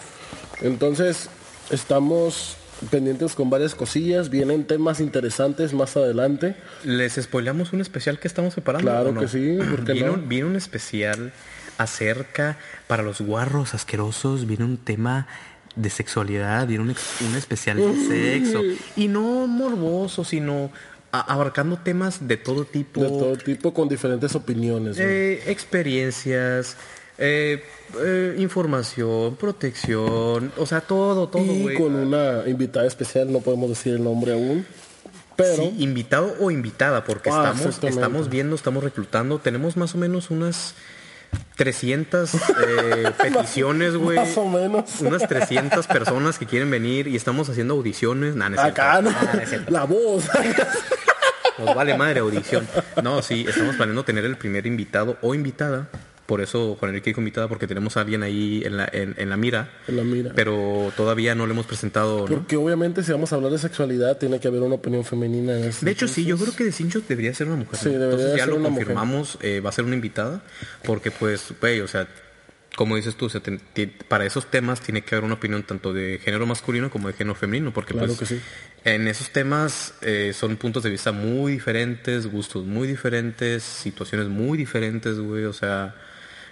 [0.60, 1.28] Entonces,
[1.70, 2.56] estamos
[2.90, 6.56] pendientes con varias cosillas, vienen temas interesantes más adelante.
[6.84, 8.90] ¿Les spoileamos un especial que estamos preparando?
[8.90, 9.20] Claro no?
[9.20, 10.14] que sí, ¿por qué viene, no?
[10.14, 11.32] un, viene un especial
[11.78, 15.26] acerca, para los guarros asquerosos, viene un tema
[15.76, 16.96] de sexualidad, viene un,
[17.28, 18.62] un especial de sexo.
[18.96, 20.70] Y no morboso, sino
[21.12, 23.00] abarcando temas de todo tipo.
[23.00, 24.98] De todo tipo con diferentes opiniones.
[24.98, 26.76] Eh, experiencias,
[27.18, 27.62] eh,
[28.00, 33.94] eh, información, protección, o sea, todo, todo, y con una invitada especial, no podemos decir
[33.94, 34.64] el nombre aún.
[35.36, 39.98] Pero Sí, invitado o invitada, porque Ah, estamos, estamos viendo, estamos reclutando, tenemos más o
[39.98, 40.74] menos unas
[41.56, 44.16] 300 eh, peticiones, güey.
[44.16, 45.00] más o menos.
[45.00, 48.34] Unas 300 personas que quieren venir y estamos haciendo audiciones.
[48.34, 48.60] Nah, no.
[48.60, 49.10] Acá, ¿no?
[49.10, 49.18] Nah.
[49.68, 50.24] La voz.
[51.58, 52.66] Nos vale madre audición.
[53.02, 55.88] No, sí, estamos planeando tener el primer invitado o invitada.
[56.28, 59.30] Por eso Juan Enrique dijo invitada, porque tenemos a alguien ahí en la, en, en
[59.30, 59.70] la mira.
[59.88, 60.32] En la mira.
[60.34, 62.26] Pero todavía no le hemos presentado, ¿no?
[62.26, 65.72] Porque obviamente si vamos a hablar de sexualidad, tiene que haber una opinión femenina en
[65.80, 67.78] De hecho, sí, yo creo que de Cincho debería ser una mujer.
[67.78, 70.42] Sí, debería Entonces ya ser lo una confirmamos, eh, va a ser una invitada,
[70.84, 72.06] porque pues, güey, o sea,
[72.76, 75.94] como dices tú, o sea, te- para esos temas tiene que haber una opinión tanto
[75.94, 78.40] de género masculino como de género femenino, porque Claro pues que sí.
[78.84, 84.58] en esos temas eh, son puntos de vista muy diferentes, gustos muy diferentes, situaciones muy
[84.58, 85.94] diferentes, güey, o sea,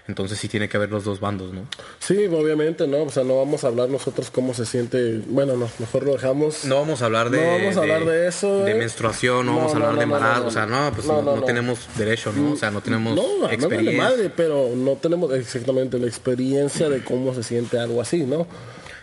[0.08, 1.66] entonces sí tiene que haber los dos bandos, ¿no?
[1.98, 3.02] Sí, obviamente, ¿no?
[3.02, 5.20] O sea, no vamos a hablar nosotros cómo se siente.
[5.26, 6.64] Bueno, no, mejor lo dejamos.
[6.64, 8.74] No vamos a hablar de, No vamos a hablar de eso, de eh.
[8.74, 11.14] menstruación, no, No, vamos a hablar no, de embarazo, no, o sea, no, pues no,
[11.14, 11.46] no, no, no no.
[11.46, 12.52] tenemos derecho, ¿no?
[12.52, 14.02] O sea, no tenemos No, experiencia.
[14.02, 18.46] madre, pero no tenemos exactamente la experiencia de cómo se siente algo así, ¿no?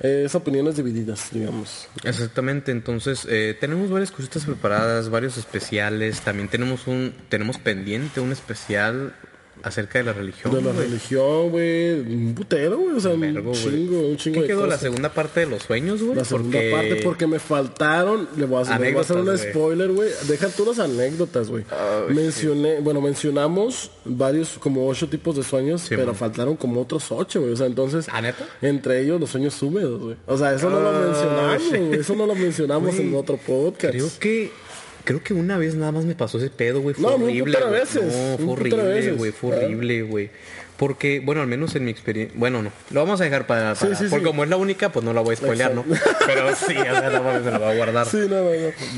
[0.01, 1.87] Eh, es opiniones divididas, digamos.
[2.03, 8.31] Exactamente, entonces eh, tenemos varias cositas preparadas, varios especiales, también tenemos un tenemos pendiente un
[8.33, 9.13] especial
[9.61, 10.53] acerca de la religión.
[10.53, 11.99] De la religión, güey.
[11.99, 12.95] Un putero, güey.
[12.95, 16.01] O sea, un chingo, un chingo ¿Qué de quedó la segunda parte de los sueños,
[16.01, 16.15] güey?
[16.15, 19.17] La segunda Porque- parte porque me faltaron, le voy a hacer, le voy a hacer
[19.17, 20.09] un spoiler, güey.
[20.27, 21.63] Deja tú las anécdotas, güey.
[22.09, 26.15] Mencioné, bueno, mencionamos varios, como ocho tipos de sueños, pero man.
[26.15, 27.53] faltaron como otros ocho, güey.
[27.53, 28.45] O sea, entonces, ¿Ah, neta?
[28.61, 30.15] entre ellos los sueños húmedos, güey.
[30.25, 31.99] O sea, eso no lo Ah, mencionamos.
[31.99, 33.93] Eso no lo mencionamos en otro podcast.
[33.93, 34.51] Creo que
[35.03, 36.95] creo que una vez nada más me pasó ese pedo, güey.
[36.95, 37.59] Fue No, horrible.
[37.59, 37.71] güey.
[37.79, 39.31] veces, No, fue horrible, güey.
[39.31, 40.29] Fue horrible, güey.
[40.77, 42.35] Porque, bueno, al menos en mi experiencia.
[42.37, 42.71] Bueno, no.
[42.89, 43.75] Lo vamos a dejar para.
[43.75, 44.27] Para- sí, porque sí.
[44.27, 45.85] como es la única, pues no la voy a spoilear, ¿no?
[46.25, 48.07] Pero sí, o sea, no me la voy a guardar.
[48.07, 48.49] Sí, no, no,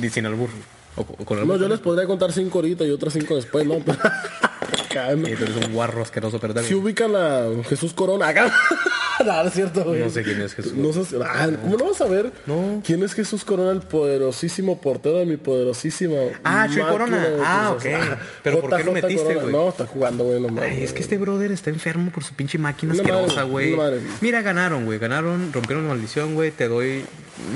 [0.02, 0.10] no.
[0.10, 0.50] Sin albur.
[0.96, 1.60] O, o con No, albur.
[1.60, 3.76] yo les podría contar cinco ahorita y otras cinco después, ¿no?
[3.76, 6.80] Y tú eres un guarro asqueroso, pero Si también.
[6.82, 8.52] ubican a Jesús Corona acá.
[9.26, 10.00] No, no es cierto, güey.
[10.02, 10.74] No sé quién es Jesús.
[10.74, 12.32] No sé si- ah, ¿Cómo no vas a ver?
[12.46, 12.82] No.
[12.86, 17.26] ¿Quién es Jesús Corona, el poderosísimo portero de mi poderosísima Ah, Chuy Corona.
[17.44, 17.86] Ah, ok.
[18.44, 19.52] Pero ¿por qué lo metiste, güey?
[19.52, 20.80] No, está jugando, güey, no mames.
[20.82, 23.76] Es que este brother está enfermo por su pinche máquina Una asquerosa, güey.
[24.22, 25.00] Mira, ganaron, güey.
[25.00, 26.52] Ganaron, rompieron la maldición, güey.
[26.52, 27.04] Te doy.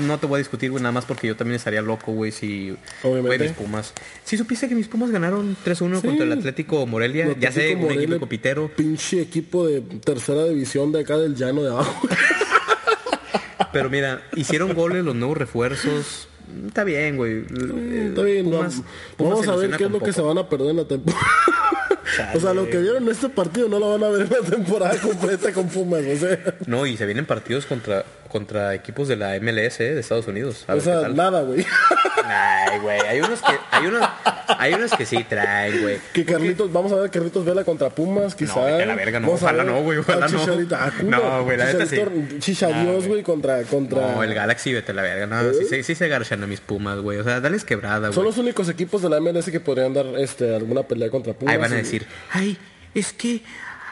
[0.06, 2.76] No te voy a discutir, güey, nada más porque yo también estaría loco, güey, si.
[3.02, 3.36] Obviamente.
[3.38, 3.94] Güey, mis Pumas.
[4.24, 7.34] Si supiste que mis Pumas ganaron 3-1 contra el Atlético Morelia.
[7.40, 8.70] Ya sé, un equipo copitero.
[8.76, 12.08] Pinche equipo de tercera división de acá del llano de abajo.
[13.72, 16.28] Pero mira, hicieron goles los nuevos refuerzos.
[16.66, 17.44] Está bien, güey.
[18.08, 18.82] Está bien, Pumas- vamos,
[19.16, 21.26] Pumas vamos a ver qué es lo que se van a perder en la temporada.
[22.34, 24.50] o sea, lo que vieron en este partido no lo van a ver en la
[24.56, 26.56] temporada completa con Pumas, o sea.
[26.66, 30.64] No, y se vienen partidos contra, contra equipos de la MLS eh, de Estados Unidos.
[30.68, 31.66] A O sea, nada, güey.
[32.24, 34.08] Ay, güey, hay unos que hay unos
[34.58, 35.98] hay unos que sí traen, güey.
[36.12, 38.64] Que Carlitos, vamos a ver Carlitos Vela contra Pumas, quizá.
[38.64, 40.40] vete a la verga, no, Vamos ojalá no, güey, ojalá a no.
[40.72, 40.92] Ah.
[41.02, 42.00] No, güey, la neta sí.
[42.38, 44.12] Chichadios, güey, contra, contra...
[44.12, 45.26] No, el Galaxy, vete a la verga.
[45.26, 47.18] No, sí, sí, sí se garchan a mis Pumas, güey.
[47.18, 48.26] O sea, dales quebrada, Son güey.
[48.26, 51.54] los únicos equipos de la MLS que podrían dar este, alguna pelea contra Pumas.
[51.54, 52.56] Ahí van a decir, ay,
[52.94, 53.42] es que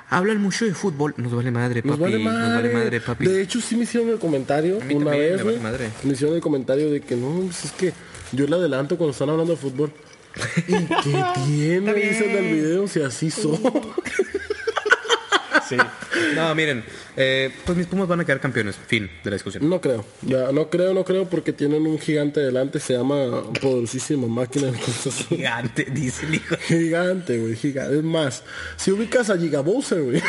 [0.09, 1.15] hablan mucho de fútbol.
[1.17, 1.89] Nos vale madre, papi.
[1.89, 2.41] Nos vale madre.
[2.41, 3.27] Nos vale madre, papi.
[3.27, 5.57] De hecho, sí me hicieron el comentario una vez, me güey.
[5.57, 5.91] vale madre.
[6.05, 7.93] Me hicieron el comentario de que no, pues es que
[8.33, 9.93] yo le adelanto cuando están hablando de fútbol.
[10.69, 11.95] ¿Y qué tiene?
[11.95, 13.59] Dicen del video si así son.
[15.69, 15.77] Sí.
[16.35, 16.85] No, miren,
[17.17, 18.77] eh, pues mis Pumas van a quedar campeones.
[18.77, 19.69] Fin de la discusión.
[19.69, 20.05] No creo.
[20.23, 22.81] Ya, no creo, no creo porque tienen un gigante delante.
[22.81, 25.13] Se llama poderosísima máquina de Azul.
[25.29, 26.57] Gigante, dice el hijo.
[26.67, 27.99] Gigante, güey, gigante.
[27.99, 28.45] Es más,
[28.77, 30.23] si ubicas a Giga Bowser, güey.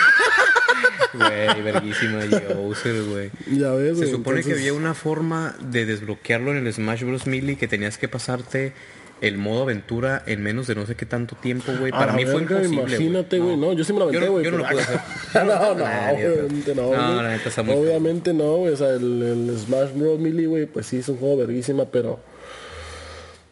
[1.13, 2.19] Güey, verguísima
[2.55, 3.31] Bowser, güey.
[3.47, 7.27] ya ves, Se supone que había una forma de desbloquearlo en el Smash Bros.
[7.27, 8.73] Melee que tenías que pasarte
[9.21, 11.91] el modo aventura en menos de no sé qué tanto tiempo, güey.
[11.91, 12.75] Para mí fue imposible.
[12.75, 13.57] Imagínate, güey.
[13.57, 14.45] No, yo sí me la Yo aventé, güey.
[14.45, 14.99] yo no lo pude hacer.
[15.45, 16.81] no, no, obviamente no.
[16.83, 17.15] No, güey.
[17.23, 18.73] la neta está muy Obviamente no, güey.
[18.73, 20.19] O sea, el, el Smash Bros.
[20.19, 22.19] Melee, güey, pues sí, es un juego verguísima, pero...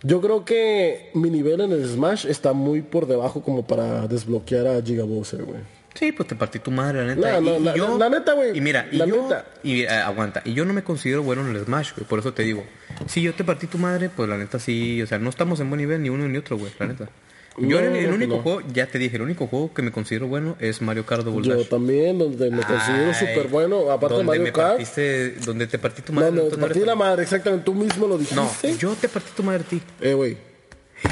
[0.04, 4.68] Yo creo que mi nivel en el Smash está muy por debajo como para desbloquear
[4.68, 5.60] a Giga Bowser, güey.
[5.98, 7.40] Sí, pues te partí tu madre, la neta.
[7.40, 9.46] No, no, y, la- yo, la neta, güey, Y mira, y la yo, neta.
[9.64, 12.34] y eh, aguanta, y yo no me considero bueno en el Smash, güey, por eso
[12.34, 12.64] te digo.
[13.08, 15.70] Si yo te partí tu madre, pues la neta sí, o sea, no estamos en
[15.70, 17.10] buen nivel ni uno ni otro, güey, la neta.
[17.60, 18.42] Yo No, el, el no, único no.
[18.44, 21.44] juego, ya te dije, el único juego que me considero bueno es Mario Kart Double
[21.48, 21.68] Yo Dash.
[21.68, 24.78] también, donde me considero súper bueno, aparte de Mario me Kart.
[24.78, 26.32] partiste- donde te partí tu madre.
[26.34, 27.66] No, te partí la madre, exactamente.
[27.66, 28.36] Tú mismo lo dijiste.
[28.36, 29.82] No, yo te partí tu madre a ti.
[30.02, 30.38] Eh, güey.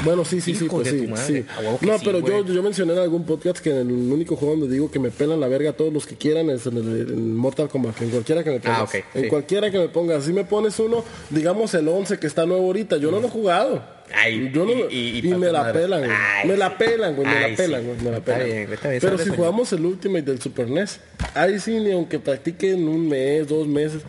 [0.04, 1.44] Bueno, sí, sí, sí, pues sí, sí.
[1.80, 4.72] No, sí, pero yo, yo mencioné en algún podcast que en el único juego donde
[4.74, 7.36] digo que me pelan la verga a todos los que quieran es en el, en
[7.36, 8.94] Mortal Kombat, en cualquiera que me pongas.
[8.94, 9.28] Ah, En sí.
[9.28, 10.24] cualquiera que me pongas.
[10.24, 13.30] Si me pones uno, digamos el 11 que está nuevo ahorita, yo no lo he
[13.30, 13.96] jugado.
[14.14, 16.12] Ay, yo no, y- me la pelan, güey.
[16.12, 19.00] Ay, Me la pelan, güey, me la pelan, güey, me la pelan.
[19.00, 21.00] Pero si jugamos el Ultimate del Super NES,
[21.34, 24.02] ahí sí, ni aunque practiquen un mes, dos meses,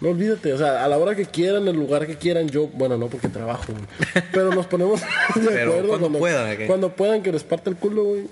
[0.00, 2.98] no olvídate, o sea, a la hora que quieran, el lugar que quieran, yo, bueno,
[2.98, 3.84] no porque trabajo, güey.
[4.32, 5.00] Pero nos ponemos
[5.34, 8.24] de Pero acuerdo cuando puedan, cuando puedan que les parte el culo, güey.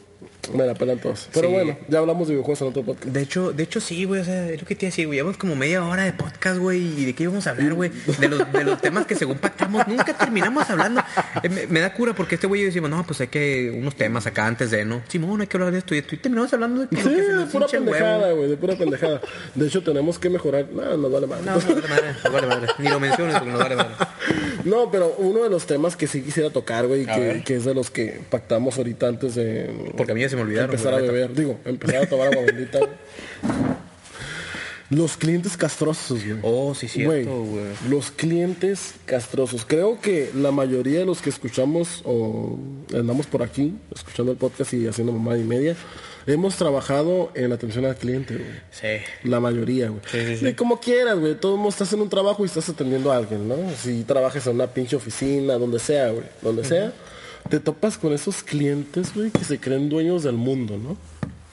[0.52, 1.28] Me la pelan todos.
[1.32, 1.54] Pero Sí.
[1.54, 3.06] bueno, ya hablamos de videojuegos en otro podcast.
[3.06, 5.36] De hecho, de hecho sí, güey, o sea, es lo que te decía, güey, llevamos
[5.38, 8.52] como media hora de podcast, güey, y de qué íbamos a hablar, güey, de los,
[8.52, 11.02] de los temas que según pactamos, nunca terminamos hablando.
[11.42, 13.72] Eh, me, me da cura porque este güey y yo decimos, no, pues hay que
[13.76, 15.02] unos temas acá antes de, ¿no?
[15.08, 17.32] Simón, hay que hablar de esto y esto, y terminamos hablando de que Sí, de
[17.34, 19.20] nos pura pendejada, güey, de pura pendejada.
[19.54, 20.66] De hecho, tenemos que mejorar.
[20.72, 21.40] No, nos vale más.
[21.42, 22.66] No, no vale madre, no vale madre.
[22.78, 23.94] Ni lo menciones porque no vale madre.
[24.64, 27.74] No, pero uno de los temas que sí quisiera tocar, güey, que, que es de
[27.74, 30.70] los que pactamos ahorita antes de Porque a mí ya se me olvidaron.
[30.70, 32.80] empezar a la beber, digo, empezar a tomar agua bendita.
[34.90, 36.38] Los clientes castrosos, güey.
[36.42, 37.64] Oh, sí, cierto, güey.
[37.88, 39.64] los clientes castrosos.
[39.64, 42.58] Creo que la mayoría de los que escuchamos o
[42.92, 45.74] andamos por aquí escuchando el podcast y haciendo mamá y media,
[46.26, 48.50] hemos trabajado en atención al cliente, güey.
[48.70, 49.28] Sí.
[49.28, 50.02] La mayoría, güey.
[50.10, 50.48] Sí, sí, sí.
[50.48, 51.34] Y como quieras, güey.
[51.34, 53.56] Todo el mundo estás en un trabajo y estás atendiendo a alguien, ¿no?
[53.80, 56.26] Si trabajas en una pinche oficina, donde sea, güey.
[56.42, 56.92] Donde sea,
[57.48, 60.96] te topas con esos clientes, güey, que se creen dueños del mundo, ¿no?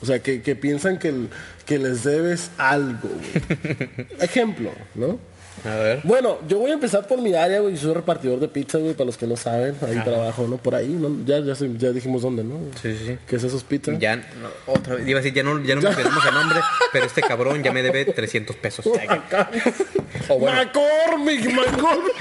[0.00, 1.28] O sea, que, que piensan que, el-
[1.66, 3.88] que les debes algo, güey.
[4.20, 5.18] Ejemplo, ¿no?
[5.64, 6.00] A ver.
[6.02, 7.74] Bueno, yo voy a empezar por mi área, güey.
[7.76, 9.76] Yo soy repartidor de pizza, güey, para los que no saben.
[9.86, 10.56] Ahí trabajo, ¿no?
[10.56, 11.24] Por ahí, ¿no?
[11.24, 12.54] Ya, ya, ya dijimos dónde, ¿no?
[12.80, 13.18] Sí, sí, sí.
[13.28, 13.96] ¿Qué es esos pizzas?
[14.00, 14.24] Ya, no,
[14.66, 16.58] otra vez, iba a decir, ya no, ya no mencionamos el nombre,
[16.92, 18.86] pero este cabrón ya me debe 300 pesos.
[20.28, 22.14] O bueno, McCormick, McCormick.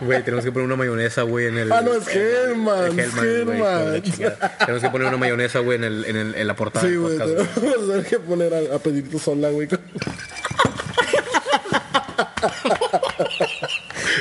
[0.00, 1.72] Güey, tenemos que poner una mayonesa, güey, en el...
[1.72, 4.58] Ah, no, es de la chingada.
[4.58, 7.18] Tenemos que poner una mayonesa, güey, en, el, en, el, en la portada Sí, güey.
[7.18, 9.68] Tenemos tener que poner a, a Pedrito Sola, güey.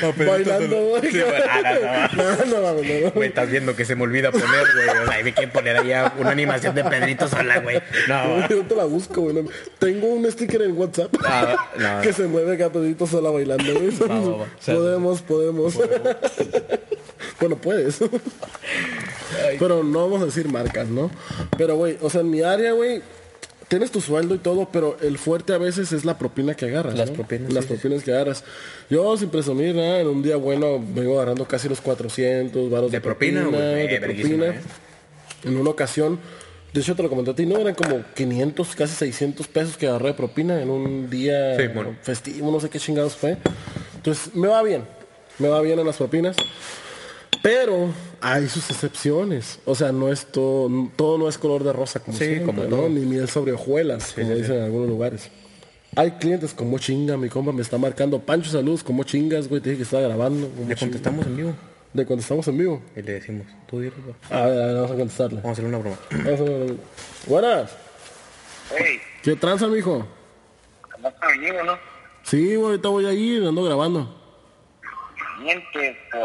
[0.01, 1.13] Bailando, güey.
[1.13, 2.73] No, no.
[2.75, 3.11] No.
[3.11, 4.89] Güey, estás viendo que se me olvida poner, güey.
[4.89, 7.81] O sea, hay que poner allá una animación de Pedrito sola, güey.
[8.07, 8.47] No.
[8.47, 9.45] Yo te la busco, güey.
[9.79, 13.91] Tengo un sticker en WhatsApp Ah, que se mueve acá Pedrito sola bailando, güey.
[14.65, 15.75] Podemos, podemos.
[17.39, 17.99] bueno, puedes.
[19.59, 21.11] Pero no vamos a decir marcas, ¿no?
[21.57, 23.01] Pero, güey, o sea, en mi área, güey,
[23.67, 26.95] tienes tu sueldo y todo, pero el fuerte a veces es la propina que agarras.
[26.95, 27.15] Las ¿no?
[27.15, 28.43] propinas, Las sí, sí, propinas que agarras.
[28.89, 32.97] Yo, sin presumir, nada, en un día bueno vengo agarrando casi los 400 varos de,
[32.97, 33.59] ¿De propina, güey?
[33.87, 34.45] de Eh, propina.
[34.47, 34.59] eh.
[35.43, 36.19] En una ocasión,
[36.73, 37.57] de hecho te lo comenté a ti, ¿no?
[37.59, 41.95] Eran como 500, casi 600 pesos que agarré de propina en un día Sí, bueno.
[42.01, 43.37] festivo, no sé qué chingados fue.
[43.95, 44.83] Entonces, me va bien,
[45.39, 46.35] me va bien en las propinas.
[47.41, 47.89] Pero
[48.21, 49.59] hay sus excepciones.
[49.65, 52.63] O sea, no es todo, todo no es color de rosa como Sí, siempre, como
[52.63, 52.69] ¿no?
[52.69, 52.89] todo.
[52.89, 55.29] Ni miel sobre hojuelas, como dicen en algunos lugares.
[55.95, 59.69] Hay clientes como chinga, mi compa me está marcando Pancho Saludos, como chingas, güey, te
[59.69, 60.47] dije que estaba grabando.
[60.47, 60.77] Le chinga.
[60.79, 61.53] contestamos en vivo.
[61.93, 62.81] Le contestamos en vivo.
[62.95, 63.93] Y le decimos, tú dilo.
[64.29, 65.35] A ver, a ver, vamos a contestarle.
[65.37, 65.97] Vamos a hacerle una broma.
[66.11, 66.75] Vamos a ver.
[67.27, 67.71] Buenas.
[68.77, 70.05] Hey, ¿Qué tranza, mijo?
[70.91, 71.77] ¿cómo está venido, no?
[72.23, 74.13] Sí, güey, ahorita voy a ir, ando grabando.
[75.41, 76.23] Miente, pues.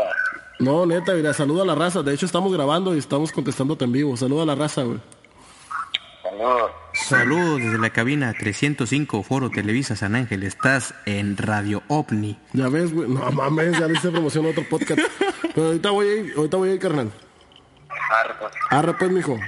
[0.61, 2.03] No, neta, mira, saluda a la raza.
[2.03, 4.17] De hecho, estamos grabando y estamos contestándote en vivo.
[4.17, 5.01] Saluda a la raza, güey.
[6.23, 6.71] Saludos.
[6.93, 10.43] Saludos desde la cabina 305 Foro Televisa San Ángel.
[10.43, 12.39] Estás en Radio OVNI.
[12.53, 13.09] Ya ves, güey.
[13.09, 15.01] No mames, ya le hice promoción a otro podcast.
[15.55, 17.11] Pero ahorita voy a ir, ahorita voy a ir, carnal.
[17.89, 18.53] Arre, pues.
[18.69, 19.39] Arre, pues, mijo.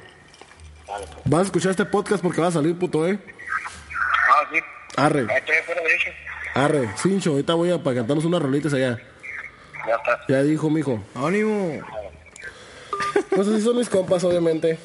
[1.27, 3.19] Vas a escuchar este podcast porque va a salir, puto, eh.
[3.23, 4.59] Ah, sí.
[4.97, 5.27] Arre,
[6.55, 6.91] arre.
[6.97, 8.99] Cincho, ahorita voy a para cantarnos unas rolitas allá.
[9.87, 10.21] Ya está.
[10.29, 11.03] Ya dijo, mijo.
[11.15, 11.81] ¡Ánimo!
[13.31, 14.79] Pues así son mis compas, obviamente.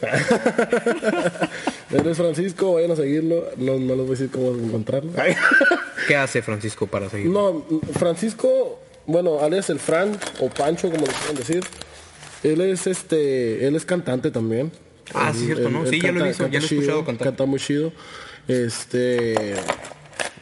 [1.91, 3.45] Él es Francisco, vayan a seguirlo.
[3.57, 5.11] No, no les voy a decir cómo encontrarlo.
[6.07, 7.29] ¿Qué hace Francisco para seguir?
[7.29, 11.63] No, Francisco, bueno, alias el Fran o Pancho, como le quieran decir.
[12.43, 14.71] Él es este, él es cantante también.
[15.13, 15.85] Ah, sí, cierto, ¿no?
[15.85, 17.27] Sí, ya lo he visto, ya lo he chido, escuchado cantar.
[17.27, 17.91] Canta muy chido.
[18.47, 19.55] Este,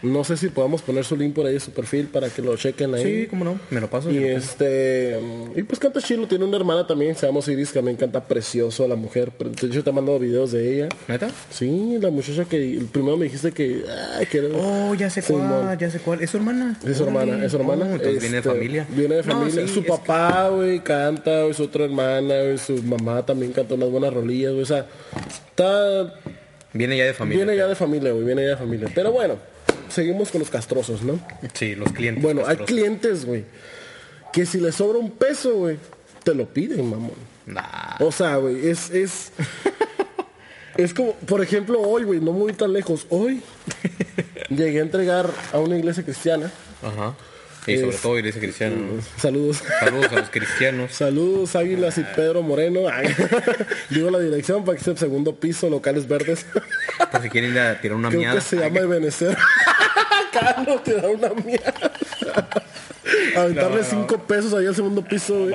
[0.06, 2.94] no sé si podamos poner su link por ahí su perfil para que lo chequen
[2.96, 3.04] ahí.
[3.04, 4.10] Sí, cómo no, me lo paso.
[4.12, 5.20] Y este,
[5.56, 8.88] y pues canta chido, tiene una hermana también, se llama Osiris, que también canta precioso
[8.88, 9.32] la mujer.
[9.38, 10.90] De hecho te he mandado videos de ella.
[11.08, 11.30] ¿Neta?
[11.50, 13.84] Sí, la muchacha que primero me dijiste que,
[14.18, 16.22] ay, que era- Oh, ya sé cuál, ya sé cuál.
[16.22, 16.78] ¿Es su hermana?
[16.88, 17.86] Es su hermana, es su hermana.
[17.90, 18.88] Oh, entonces viene de Este, familia.
[18.90, 19.68] Viene de No, familia.
[19.68, 23.90] sí, su papá, güey, canta, güey, su otra hermana, güey, su mamá también canta unas
[23.90, 24.64] buenas rolillas, güey.
[24.64, 24.86] O sea,
[25.50, 26.14] está,
[26.74, 27.46] Viene ya de familia.
[27.46, 28.88] viene ya de familia, güey, viene ya de familia.
[28.94, 29.36] Pero bueno,
[29.90, 31.20] seguimos con los castrosos, ¿no?
[31.54, 32.24] Sí, los clientes.
[32.24, 33.46] Bueno, hay clientes, güey,
[34.34, 35.78] que si les sobra un peso, güey,
[36.24, 37.36] te lo piden, mamón.
[37.46, 37.98] Nah.
[38.00, 39.32] O sea, güey, es, es,
[40.78, 43.42] es como, por ejemplo, hoy, güey, no muy tan lejos, hoy
[44.50, 46.52] llegué a entregar a una iglesia cristiana.
[46.82, 47.16] Ajá.
[47.68, 48.76] Y sobre Es- todo iglesia cristiana.
[48.76, 49.02] ¿no?
[49.20, 49.64] Saludos.
[49.80, 50.92] Saludos a los cristianos.
[50.94, 52.82] Saludos, Águilas y Pedro Moreno.
[52.92, 53.08] Ay,
[53.90, 56.46] Digo la dirección para que sea el segundo piso, locales verdes.
[57.12, 58.80] Por si quieren ir a tirar una Creo que se llama.
[60.40, 61.74] Carlos, te da una mierda.
[63.38, 65.54] Aventarle cinco pesos ahí al segundo piso, güey.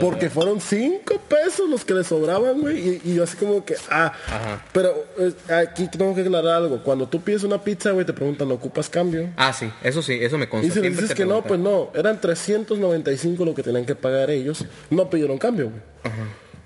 [0.00, 2.78] porque fueron cinco pesos los que le sobraban, güey.
[2.78, 4.12] Y, y yo así como que, ah.
[4.28, 4.64] Ajá.
[4.72, 6.82] Pero eh, aquí tengo que aclarar algo.
[6.82, 9.30] Cuando tú pides una pizza, güey, te preguntan, ¿no ocupas cambio?
[9.36, 10.68] Ah, sí, eso sí, eso me consta.
[10.68, 11.90] Y si le dices que no, pues no.
[11.94, 14.64] Eran 395 lo que tenían que pagar ellos.
[14.90, 15.82] No pidieron cambio, güey.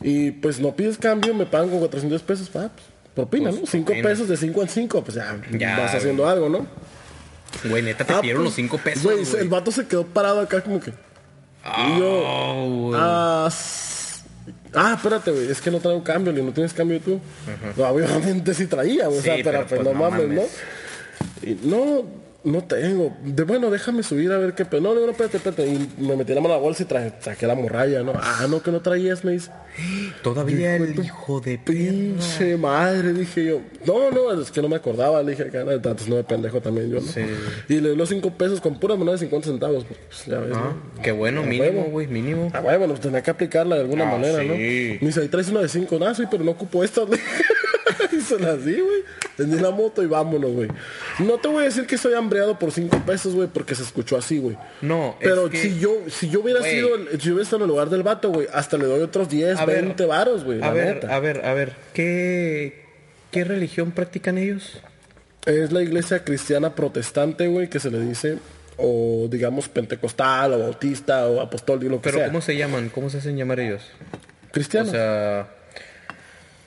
[0.02, 2.50] Y pues no pides cambio, me pagan con 400 pesos.
[2.54, 3.66] Ah, pues, propina, Pues, ¿no?
[3.66, 4.08] 5 propina.
[4.08, 6.66] pesos de 5 en 5, pues ya, Ya, vas haciendo algo, ¿no?
[7.64, 9.02] Güey, neta, te Ah, pidieron pues, los cinco pesos.
[9.02, 9.42] Güey, güey.
[9.42, 10.90] el vato se quedó parado acá como que...
[10.90, 12.22] Y yo...
[12.24, 13.00] Oh, güey.
[13.02, 13.48] Ah,
[14.74, 17.20] ah, espérate, güey, es que no traigo cambio, y no tienes cambio tú.
[17.76, 20.28] No, obviamente sí traía, güey, o sea, Sí, pero, pero, pues, pues, no mames.
[20.28, 21.48] ¿no?
[21.48, 22.04] Y no,
[22.46, 23.14] no tengo.
[23.24, 24.80] De bueno, déjame subir a ver qué pedo.
[24.80, 25.66] No, no, no, espérate, espérate.
[25.66, 28.12] Y me metí la mano a la bolsa y traje, saqué la morralla, ¿no?
[28.16, 29.50] Ah, no, que no traías, me dice.
[30.22, 31.76] Todavía el hijo de perra.
[31.78, 33.60] Pinche madre, dije yo.
[33.84, 35.22] No, no, es que no me acordaba.
[35.22, 37.06] Le dije, cara, tantos no de pendejo también yo, ¿no?
[37.06, 37.20] Sí.
[37.68, 39.84] Y le dio los cinco pesos con puras monedas de 50 centavos.
[39.84, 41.02] Pues, ya ves, Ah, ¿no?
[41.02, 42.50] qué bueno, A mínimo, güey, mínimo.
[42.54, 44.54] Ah, bueno, pues tenía que aplicarla de alguna Ah, manera, ¿no?
[44.54, 47.02] Me dice, ahí traes una de cinco, ah, sí, pero no ocupo esta.
[48.12, 49.02] y se las di, güey.
[49.36, 50.68] Tendí la moto y vámonos, güey.
[51.18, 54.16] No te voy a decir que soy hambreado por cinco pesos, güey, porque se escuchó
[54.16, 54.56] así, güey.
[54.80, 57.56] No, Pero es que- si yo si yo hubiera sido el- si yo hubiera estado
[57.58, 60.44] en el lugar del vato, güey, hasta le doy otros 10, A ver, 20 varos,
[60.44, 61.14] güey, A ver, neta.
[61.14, 62.84] a ver, a ver, ¿qué,
[63.30, 64.78] ¿qué religión practican ellos?
[65.44, 68.38] Es la iglesia cristiana protestante, güey, que se le dice
[68.78, 72.26] o digamos pentecostal o bautista o apostólico, lo que Pero sea.
[72.26, 72.88] ¿cómo se llaman?
[72.90, 73.82] ¿Cómo se hacen llamar ellos?
[74.52, 74.88] Cristianos.
[74.88, 75.48] O sea,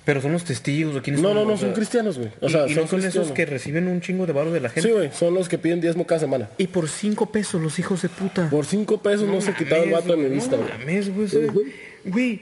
[0.09, 1.37] pero son los testigos o quiénes no, son?
[1.37, 2.31] no, no, son cristianos, güey.
[2.41, 4.59] O y- sea, y, son no son esos que reciben un chingo de barro de
[4.59, 4.89] la gente.
[4.89, 6.49] Sí, güey, son los que piden diezmo cada semana.
[6.57, 8.49] Y por cinco pesos los hijos de puta.
[8.49, 10.67] Por cinco pesos no, se quitaba el vato en el no Insta, güey.
[10.79, 11.25] mames, güey.
[11.25, 11.63] o sea, Ujú.
[12.05, 12.41] Güey,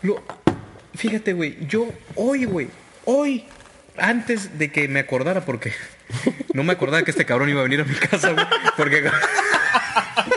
[0.00, 0.22] lo-
[0.94, 2.68] fíjate, güey, yo hoy, güey,
[3.04, 3.44] hoy,
[3.98, 5.72] antes de que me acordara, porque
[6.54, 8.46] no me acordaba que este cabrón iba a venir a mi casa, güey,
[8.78, 9.04] porque...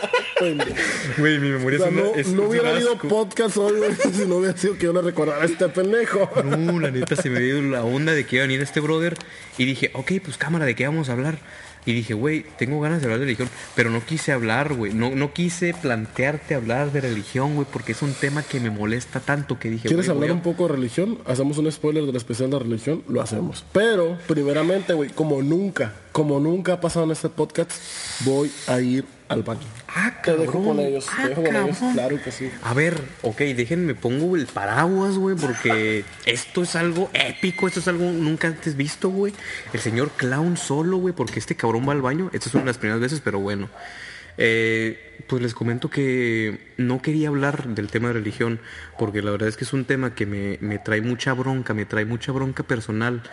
[1.17, 3.07] Güey, mi O sea, es una- no, es- no es hubiera habido asco.
[3.07, 6.29] podcast hoy, güey, si no hubiera sido que yo le recordara a este pendejo.
[6.43, 9.17] No, la neta se me dio la onda de que iba a venir este brother
[9.57, 11.39] y dije, ok, pues cámara, ¿de qué vamos a hablar?
[11.85, 14.93] Y dije, güey, tengo ganas de hablar de religión, pero no quise hablar, güey.
[14.93, 19.21] No, no quise plantearte hablar de religión, güey, porque es un tema que me molesta
[19.21, 21.17] tanto que dije, ¿Quieres hablar a- un poco de religión?
[21.25, 23.63] Hacemos un spoiler del especial de religión, lo hacemos.
[23.71, 27.71] Pero, primeramente, güey, como nunca, como nunca ha pasado en este podcast,
[28.25, 29.61] voy a ir al baño.
[29.99, 31.93] Ah, Te dejo con ellos, Ah, te dejo con ellos, cabrón.
[31.93, 32.51] claro que sí.
[32.63, 37.87] A ver, ok, déjenme pongo el paraguas, güey, porque esto es algo épico, esto es
[37.87, 39.33] algo nunca antes visto, güey.
[39.73, 42.29] El señor clown solo, güey, porque este cabrón va al baño.
[42.33, 43.69] Esta es una de las primeras veces, pero bueno.
[44.39, 48.59] Eh, pues les comento que no quería hablar del tema de religión,
[48.99, 51.85] porque la verdad es que es un tema que me, me trae mucha bronca, me
[51.85, 53.23] trae mucha bronca personal,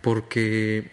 [0.00, 0.90] porque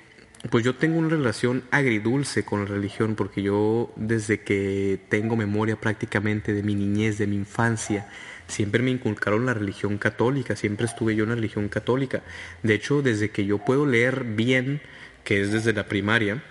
[0.50, 5.76] pues yo tengo una relación agridulce con la religión porque yo desde que tengo memoria
[5.76, 8.10] prácticamente de mi niñez, de mi infancia,
[8.48, 12.24] siempre me inculcaron la religión católica, siempre estuve yo en la religión católica.
[12.64, 14.82] De hecho, desde que yo puedo leer bien,
[15.24, 16.42] que es desde la primaria,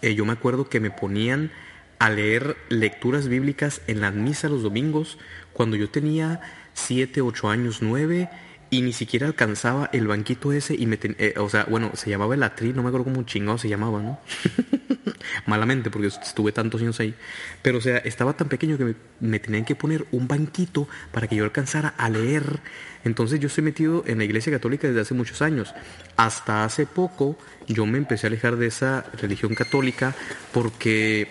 [0.00, 1.50] eh, yo me acuerdo que me ponían
[1.98, 5.18] a leer lecturas bíblicas en la misa los domingos
[5.52, 6.40] cuando yo tenía
[6.72, 8.28] 7, 8 años, 9
[8.70, 12.10] y ni siquiera alcanzaba el banquito ese y me ten- eh, o sea, bueno, se
[12.10, 14.18] llamaba el atril, no me acuerdo cómo chingado se llamaba, ¿no?
[15.46, 17.14] Malamente porque estuve tantos años ahí,
[17.62, 21.26] pero o sea, estaba tan pequeño que me, me tenían que poner un banquito para
[21.28, 22.60] que yo alcanzara a leer.
[23.04, 25.74] Entonces yo estoy metido en la iglesia católica desde hace muchos años.
[26.16, 27.38] Hasta hace poco
[27.68, 30.14] yo me empecé a alejar de esa religión católica
[30.52, 31.28] porque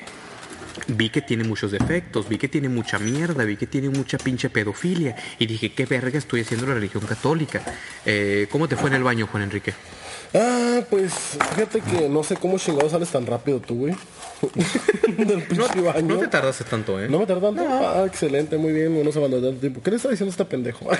[0.88, 4.50] vi que tiene muchos defectos, vi que tiene mucha mierda, vi que tiene mucha pinche
[4.50, 7.62] pedofilia y dije, ¿qué verga estoy haciendo en la religión católica?
[8.06, 9.74] Eh, ¿Cómo te fue en el baño, Juan Enrique?
[10.34, 11.14] Ah, pues
[11.56, 13.96] fíjate que no sé cómo chingado sales tan rápido tú, güey.
[15.18, 16.02] Del pinche baño.
[16.08, 17.08] No te tardaste tanto, ¿eh?
[17.10, 17.64] ¿No me tardó tanto?
[17.70, 19.82] Ah, excelente, muy bien, no nos abandonó tanto tiempo.
[19.84, 20.90] ¿Qué le está diciendo este pendejo?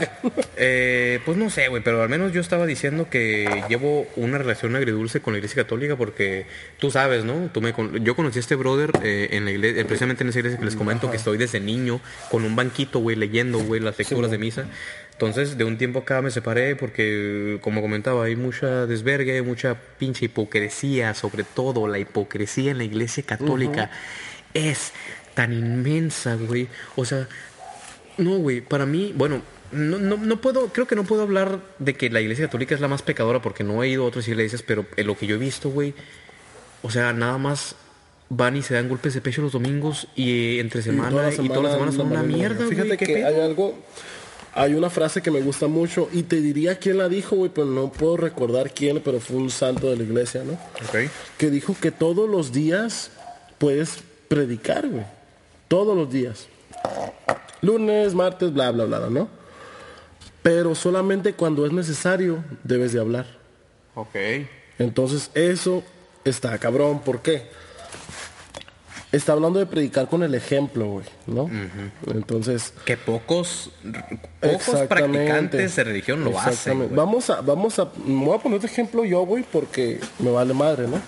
[0.56, 4.76] Eh, pues no sé, güey, pero al menos yo estaba diciendo que llevo una relación
[4.76, 6.46] agridulce con la iglesia católica porque
[6.78, 7.50] tú sabes, ¿no?
[7.52, 10.30] Tú me con- yo conocí a este brother eh, en la iglesia, eh, precisamente en
[10.30, 13.82] esa iglesia que les comento que estoy desde niño con un banquito, güey, leyendo, güey,
[13.82, 14.66] las lecturas de misa.
[15.14, 20.26] Entonces, de un tiempo acá me separé porque, como comentaba, hay mucha desvergue, mucha pinche
[20.26, 23.92] hipocresía, sobre todo la hipocresía en la iglesia católica
[24.54, 24.92] es
[25.34, 26.68] tan inmensa, güey.
[26.96, 27.28] O sea,
[28.18, 29.42] no, güey, para mí, bueno,
[29.72, 32.82] no, no, no puedo, creo que no puedo hablar de que la iglesia católica es
[32.82, 35.36] la más pecadora porque no he ido a otras iglesias, pero en lo que yo
[35.36, 35.94] he visto, güey,
[36.82, 37.76] o sea, nada más
[38.30, 41.74] van y se dan golpes de pecho los domingos y entre semana y todas las
[41.74, 42.70] semanas son una mierda, güey.
[42.70, 43.28] Fíjate ¿qué que pedo?
[43.28, 43.76] hay algo,
[44.56, 47.66] hay una frase que me gusta mucho y te diría quién la dijo, güey, pero
[47.68, 50.54] no puedo recordar quién, pero fue un santo de la iglesia, ¿no?
[50.54, 51.10] Ok.
[51.38, 53.12] Que dijo que todos los días
[53.58, 53.98] puedes
[54.28, 55.06] predicar, güey.
[55.68, 56.48] Todos los días.
[57.62, 59.28] Lunes, martes, bla, bla, bla, ¿no?
[60.44, 63.26] Pero solamente cuando es necesario debes de hablar.
[63.96, 64.16] Ok.
[64.78, 65.84] Entonces eso
[66.26, 67.02] está cabrón.
[67.02, 67.48] ¿Por qué?
[69.14, 71.48] Está hablando de predicar con el ejemplo, güey, ¿no?
[72.08, 73.70] Entonces, Que pocos,
[74.42, 76.80] pocos practicantes de religión lo hacen.
[76.80, 76.90] Güey.
[76.90, 80.56] Vamos a, vamos a, me voy a poner de ejemplo yo, güey, porque me vale
[80.56, 81.00] madre, ¿no?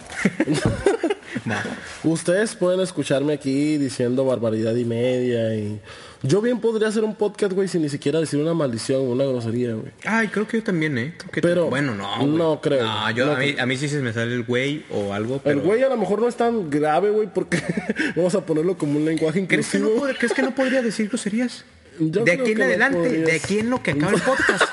[2.03, 5.82] Ustedes pueden escucharme aquí diciendo barbaridad y media y
[6.28, 9.26] yo bien podría hacer un podcast, güey, sin ni siquiera decir una maldición o una
[9.26, 9.91] grosería, güey.
[10.05, 11.13] Ay, creo que yo también, ¿eh?
[11.32, 12.17] Que Pero- bueno, no.
[12.17, 12.28] güey.
[12.30, 12.84] no creo.
[12.84, 15.39] No, yo, No a, mí, a mí sí se me sale el güey o algo,
[15.43, 15.59] pero...
[15.59, 17.61] El güey a lo mejor no es tan grave, güey, porque
[18.15, 20.07] vamos a ponerlo como un lenguaje ¿Crees que, no, inclusivo.
[20.07, 21.65] pod- ¿Crees que no podría decir groserías?
[21.99, 23.26] Yo de aquí en adelante, podrías.
[23.26, 24.63] de aquí en lo que acaba el podcast.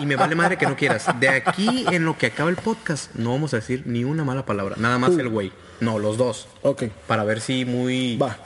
[0.00, 1.06] Y me vale madre que no quieras.
[1.20, 4.46] De aquí en lo que acaba el podcast, no vamos a decir ni una mala
[4.46, 4.76] palabra.
[4.78, 5.52] Nada más el güey.
[5.80, 6.46] No, los dos.
[6.62, 8.16] Ok, Para ver si muy.
[8.16, 8.38] va.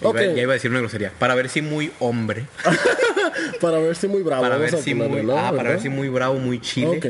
[0.00, 0.22] Iba-.
[0.22, 1.12] Ya iba a decir una grosería.
[1.18, 2.46] Para ver si muy hombre.
[3.60, 4.42] Para ver si muy bravo.
[4.42, 5.32] para ver si ponerle, muy.
[5.34, 5.38] ¿no?
[5.38, 6.98] ah, para ver si muy bravo, muy chile.
[6.98, 7.06] Ok.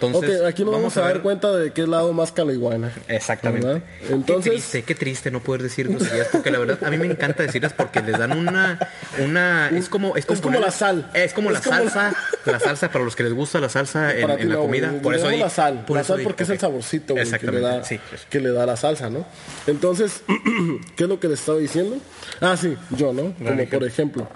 [0.00, 2.92] Entonces, ok, aquí nos vamos, a, dar ver- cuenta de qué lado más caliguana.
[3.08, 3.66] Exactamente.
[3.66, 3.82] ¿Verdad?
[4.06, 7.06] Qué Entonces, triste, qué triste no poder decir groserías porque la verdad a mí me
[7.06, 8.78] encanta decirlas porque les dan una
[9.18, 11.10] una es como es como, Es como ponerle- la sal.
[11.14, 14.14] Es como Es la como salsa, la salsa para los que les gusta la salsa
[14.14, 15.84] en, la no, comida, por eso di- la sal.
[15.86, 17.98] por la eso sal di- porque es el saborcito güey, que, le da, sí.
[18.28, 19.26] que le da la salsa, ¿no?
[19.66, 20.22] Entonces,
[20.96, 21.96] ¿qué es lo que le estaba diciendo?
[22.40, 23.32] Ah, sí, yo, ¿no?
[23.38, 24.28] Como por ejemplo,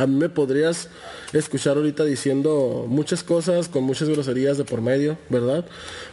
[0.00, 0.88] a mí me podrías
[1.34, 5.66] escuchar ahorita diciendo muchas cosas con muchas groserías de por medio, ¿verdad?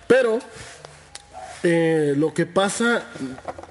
[0.07, 0.39] Pero
[1.63, 3.05] eh, lo que pasa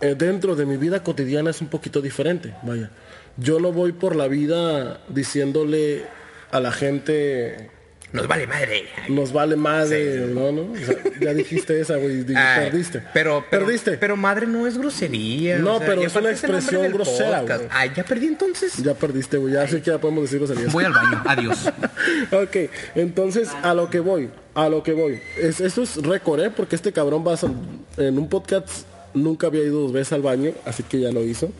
[0.00, 2.90] eh, dentro de mi vida cotidiana es un poquito diferente, vaya.
[3.36, 6.06] Yo no voy por la vida diciéndole
[6.50, 7.70] a la gente
[8.12, 8.84] Nos vale madre.
[9.08, 10.52] nos vale madre, ¿no?
[10.52, 10.72] ¿no?
[10.72, 13.02] O sea, ya dijiste esa, güey, perdiste.
[13.12, 13.98] Pero, pero, perdiste.
[13.98, 15.58] Pero madre no es grosería.
[15.58, 17.68] No, o sea, pero es una expresión grosera, güey.
[17.70, 18.76] Ay, ya perdí entonces.
[18.82, 20.72] ya perdiste, güey, ya sé que ya podemos decir groserías.
[20.72, 21.22] Voy al baño.
[21.26, 21.66] Adiós.
[22.32, 22.56] ok,
[22.94, 25.20] entonces a lo que voy, a lo que voy.
[25.40, 26.50] Es, esto es récord, ¿eh?
[26.50, 30.52] Porque este cabrón va a, en un podcast nunca había ido dos veces al baño,
[30.64, 31.50] así que ya lo hizo.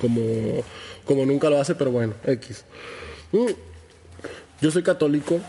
[0.00, 0.20] Como,
[1.04, 2.64] como nunca lo hace, pero bueno, X.
[3.32, 3.67] Mm.
[4.60, 5.40] Yo soy católico,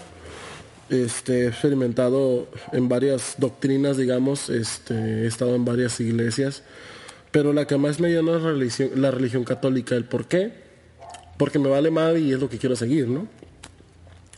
[0.89, 6.61] este, he experimentado en varias doctrinas, digamos, este, he estado en varias iglesias,
[7.31, 9.95] pero la que más me llena es la religión, la religión católica.
[9.95, 10.51] ¿El por qué?
[11.37, 13.27] Porque me vale madre y es lo que quiero seguir, ¿no?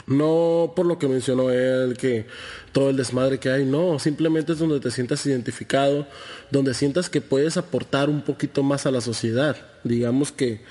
[0.07, 2.25] No por lo que mencionó él, que
[2.71, 6.07] todo el desmadre que hay, no, simplemente es donde te sientas identificado,
[6.49, 9.57] donde sientas que puedes aportar un poquito más a la sociedad.
[9.83, 10.61] Digamos que,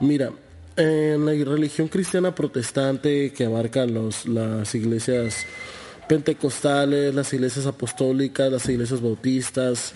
[0.00, 0.32] mira,
[0.76, 5.46] en la religión cristiana protestante que abarca los, las iglesias
[6.08, 9.92] pentecostales, las iglesias apostólicas, las iglesias bautistas,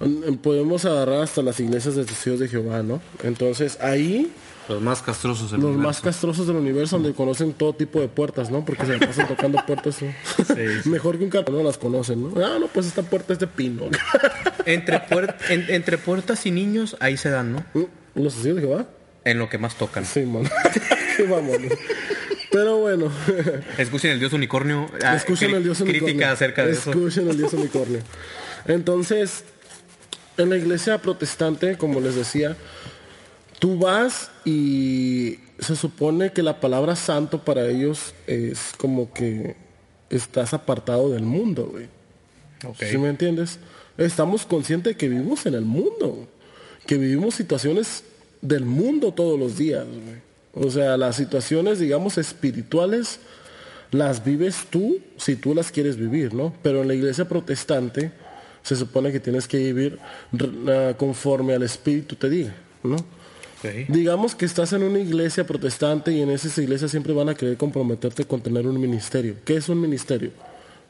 [0.00, 3.00] mm, podemos agarrar hasta las iglesias de testigos de Jehová, ¿no?
[3.22, 4.32] Entonces ahí
[4.68, 5.88] Los más castrosos del los universo.
[5.88, 8.64] más castrosos del universo donde conocen todo tipo de puertas, ¿no?
[8.64, 9.96] Porque se la pasan tocando puertas.
[10.02, 10.12] ¿no?
[10.90, 12.44] Mejor que un cartón no las conocen, ¿no?
[12.44, 13.82] Ah, no, pues esta puerta es de pino.
[14.64, 17.64] Entre, puer- en- entre puertas y niños, ahí se dan, ¿no?
[18.14, 18.86] ¿Los testigos de Jehová?
[19.24, 20.04] En lo que más tocan.
[20.04, 20.50] Sí, man.
[21.28, 21.56] Vamos.
[22.50, 23.10] Pero bueno,
[23.78, 24.86] Escuchen el dios unicornio.
[25.02, 26.06] ah, escuchen el dios unicornio.
[26.06, 26.90] Crítica acerca de eso.
[26.90, 28.00] Escuchen el dios unicornio.
[28.66, 29.44] Entonces,
[30.36, 32.56] en la iglesia protestante, como les decía,
[33.58, 39.56] tú vas y se supone que la palabra santo para ellos es como que
[40.10, 41.88] estás apartado del mundo, güey.
[42.90, 43.58] ¿Sí me entiendes?
[43.96, 46.28] Estamos conscientes de que vivimos en el mundo,
[46.86, 48.04] que vivimos situaciones
[48.42, 49.86] del mundo todos los días.
[49.86, 50.66] güey.
[50.66, 53.20] O sea, las situaciones, digamos, espirituales,
[53.90, 56.52] las vives tú si tú las quieres vivir, ¿no?
[56.62, 58.12] Pero en la iglesia protestante
[58.62, 59.98] se supone que tienes que vivir
[60.68, 62.96] ah, conforme al espíritu te diga, ¿no?
[63.88, 67.56] Digamos que estás en una iglesia protestante y en esas iglesias siempre van a querer
[67.56, 69.36] comprometerte con tener un ministerio.
[69.44, 70.32] ¿Qué es un ministerio?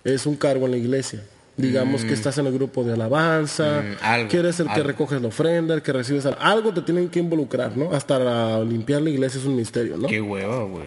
[0.05, 1.23] Es un cargo en la iglesia.
[1.57, 4.87] Digamos que estás en el grupo de alabanza, Mm, algo, que eres el que algo.
[4.87, 7.93] recoges la ofrenda, el que recibes al- algo te tienen que involucrar, ¿no?
[7.93, 10.09] Hasta la- limpiar la iglesia es un ministerio, ¿no?
[10.09, 10.87] Qué hueva, güey.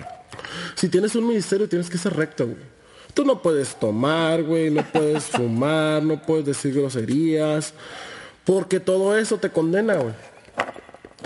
[0.76, 2.57] Si tienes un ministerio tienes que ser recto, güey.
[3.13, 7.74] Tú no puedes tomar, güey, no puedes fumar, no puedes decir groserías,
[8.43, 10.13] porque todo eso te condena, güey.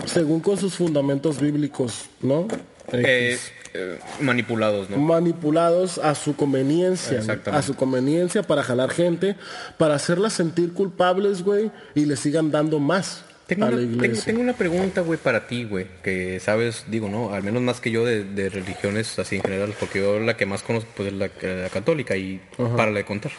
[0.06, 2.46] Según con sus fundamentos bíblicos, ¿no?
[2.92, 3.38] Eh,
[3.72, 4.96] eh, manipulados, ¿no?
[4.96, 7.22] manipulados a su conveniencia,
[7.52, 9.36] a su conveniencia para jalar gente,
[9.78, 14.04] para hacerlas sentir culpables, güey, y le sigan dando más Tengo a una, la tengo,
[14.04, 14.24] iglesia.
[14.24, 15.86] tengo una pregunta, güey, para ti, güey.
[16.02, 17.32] Que sabes, digo, ¿no?
[17.32, 19.74] Al menos más que yo de, de religiones así en general.
[19.78, 22.40] Porque yo la que más conozco pues, es la, la católica y
[22.76, 23.32] para de contar.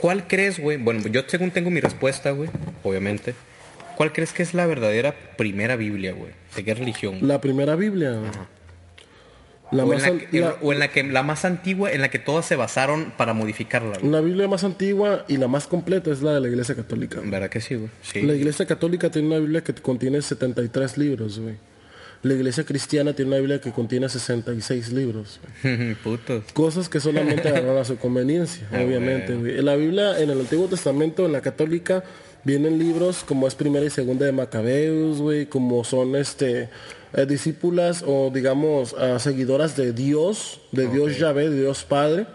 [0.00, 0.76] ¿Cuál crees, güey?
[0.78, 2.50] Bueno, yo según tengo mi respuesta, güey,
[2.82, 3.34] obviamente.
[3.96, 6.32] ¿Cuál crees que es la verdadera primera Biblia, güey?
[6.56, 7.18] ¿De qué religión?
[7.22, 8.16] La primera Biblia.
[9.70, 12.02] La o, más en la, que- la- o en la que la más antigua, en
[12.02, 14.10] la que todas se basaron para modificarla, güey.
[14.12, 17.20] la Biblia más antigua y la más completa es la de la Iglesia Católica.
[17.24, 17.88] ¿Verdad que sí, güey?
[18.02, 18.20] Sí.
[18.22, 21.54] La Iglesia Católica tiene una Biblia que contiene 73 libros, güey.
[22.22, 25.40] La Iglesia Cristiana tiene una Biblia que contiene 66 libros.
[25.62, 25.94] güey.
[26.04, 26.44] Putos.
[26.52, 29.34] Cosas que solamente agarran a su conveniencia, Ah, obviamente.
[29.34, 29.62] güey.
[29.62, 32.04] La Biblia, en el Antiguo Testamento, en la Católica,
[32.44, 36.68] vienen libros como es Primera y Segunda de Macabeus, güey, como son este
[37.14, 42.26] eh, discípulas o digamos ah, seguidoras de Dios, de Dios Yahvé, de Dios Padre,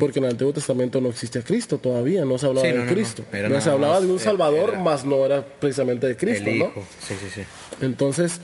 [0.00, 2.90] porque en el Antiguo Testamento no existía Cristo todavía, no se hablaba Sí, de no.
[2.92, 3.24] Cristo.
[3.50, 6.72] No se hablaba de un Salvador, era- más no era precisamente de Cristo, El ¿no?
[7.00, 7.42] Sí, sí, sí.
[7.80, 8.40] Entonces,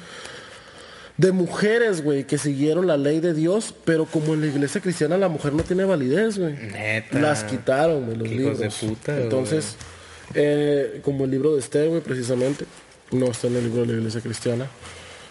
[1.16, 5.18] de mujeres, güey, que siguieron la ley de Dios, pero como en la iglesia cristiana
[5.18, 6.54] la mujer no tiene validez, güey.
[7.12, 8.58] Las quitaron, güey, los libros.
[8.58, 9.20] de puta.
[9.20, 9.76] Entonces,
[10.34, 12.64] eh, como el libro de Esther, güey, precisamente.
[13.12, 14.66] No está en el libro de la iglesia cristiana.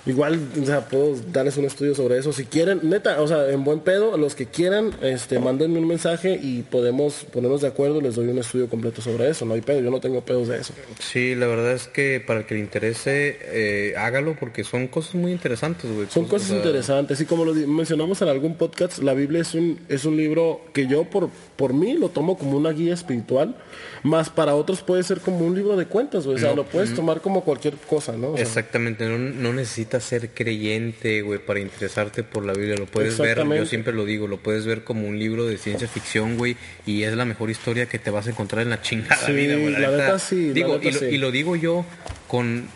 [0.05, 2.31] Igual, o sea, puedo darles un estudio sobre eso.
[2.31, 6.39] Si quieren, neta, o sea, en buen pedo, los que quieran, este, mándenme un mensaje
[6.41, 7.99] y podemos ponernos de acuerdo.
[7.99, 9.45] Les doy un estudio completo sobre eso.
[9.45, 10.73] No hay pedo, yo no tengo pedos de eso.
[10.99, 15.15] Sí, la verdad es que para el que le interese, eh, hágalo porque son cosas
[15.15, 16.07] muy interesantes, güey.
[16.09, 17.19] Son cosas sea, interesantes.
[17.19, 20.87] Y como lo mencionamos en algún podcast, la Biblia es un, es un libro que
[20.87, 21.29] yo por,
[21.59, 23.53] por mí lo tomo como una guía espiritual.
[24.01, 26.37] Más para otros puede ser como un libro de cuentas, güey.
[26.37, 28.29] O sea, No, lo puedes tomar como cualquier cosa, ¿no?
[28.29, 32.75] O sea, Exactamente, no, no necesitas ser creyente, güey, para interesarte por la Biblia.
[32.77, 35.89] Lo puedes ver, yo siempre lo digo, lo puedes ver como un libro de ciencia
[35.89, 36.55] ficción, güey,
[36.85, 39.57] y es la mejor historia que te vas a encontrar en la chingada Sí, vida,
[39.57, 39.71] güey.
[39.73, 41.05] la neta sí, la Digo, neta y, lo, sí.
[41.07, 41.83] y lo digo yo
[42.29, 42.69] con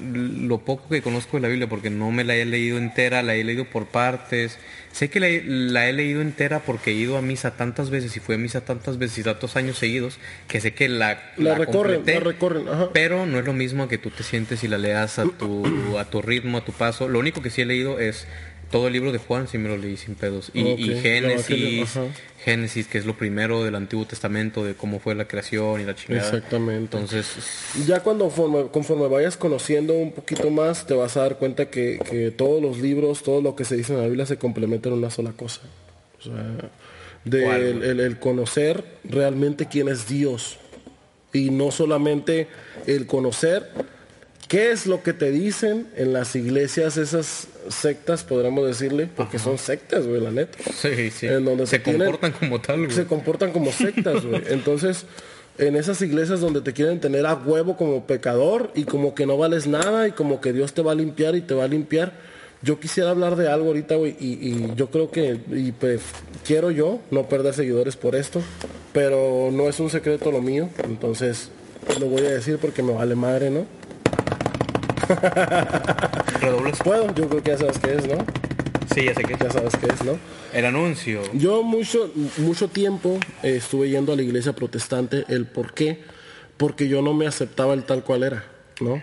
[0.00, 3.34] lo poco que conozco de la Biblia, porque no me la he leído entera, la
[3.34, 4.58] he leído por partes.
[4.92, 8.16] Sé que la he, la he leído entera porque he ido a misa tantas veces
[8.16, 11.54] y fui a misa tantas veces y tantos años seguidos que sé que la, La
[11.54, 12.88] recorren, completé, la recorren, ajá.
[12.92, 16.04] pero no es lo mismo que tú te sientes y la leas a tu, a
[16.06, 17.08] tu ritmo, a tu paso.
[17.08, 18.26] Lo único que sí he leído es
[18.70, 20.50] todo el libro de Juan, sí me lo leí sin pedos.
[20.54, 21.98] Y, Génesis.
[22.44, 25.94] Génesis, que es lo primero del Antiguo Testamento, de cómo fue la creación y la
[25.94, 26.24] chingada.
[26.26, 26.96] Exactamente.
[26.96, 27.26] Entonces,
[27.86, 31.98] Ya cuando forme- conforme vayas conociendo un poquito más, te vas a dar cuenta que,
[32.08, 34.94] que todos los libros, todo lo que se dice en la Biblia se complementa en
[34.94, 35.60] una sola cosa.
[36.18, 36.70] O sea,
[37.24, 37.70] de
[38.06, 40.58] el conocer realmente quién es Dios.
[41.32, 42.48] Y no solamente
[42.86, 43.70] el conocer
[44.50, 49.56] qué es lo que te dicen en las iglesias, esas sectas, podríamos decirle, porque son
[49.58, 51.26] sectas, güey, la neta sí, sí.
[51.28, 52.90] En donde se tienen- comportan como tal, güey.
[52.90, 54.42] se comportan como sectas, güey.
[54.50, 55.06] Entonces,
[55.56, 59.36] en esas iglesias donde te quieren tener a huevo como pecador y como que no
[59.38, 62.12] vales nada y como que Dios te va a limpiar y te va a limpiar.
[62.62, 66.00] Yo quisiera hablar de algo ahorita, güey, y, y yo creo que, y pues,
[66.46, 68.42] quiero yo no perder seguidores por esto,
[68.92, 71.48] pero no es un secreto lo mío, entonces
[71.98, 73.64] lo voy a decir porque me vale madre, ¿no?
[76.84, 78.24] Puedo, yo creo que ya sabes qué es, ¿no?
[78.94, 80.18] Sí, ya sé Ya sabes qué es, ¿no?
[80.52, 81.22] El anuncio.
[81.32, 85.24] Yo mucho, mucho tiempo eh, estuve yendo a la iglesia protestante.
[85.28, 86.00] ¿El por qué?
[86.56, 88.44] Porque yo no me aceptaba el tal cual era,
[88.80, 89.00] ¿no?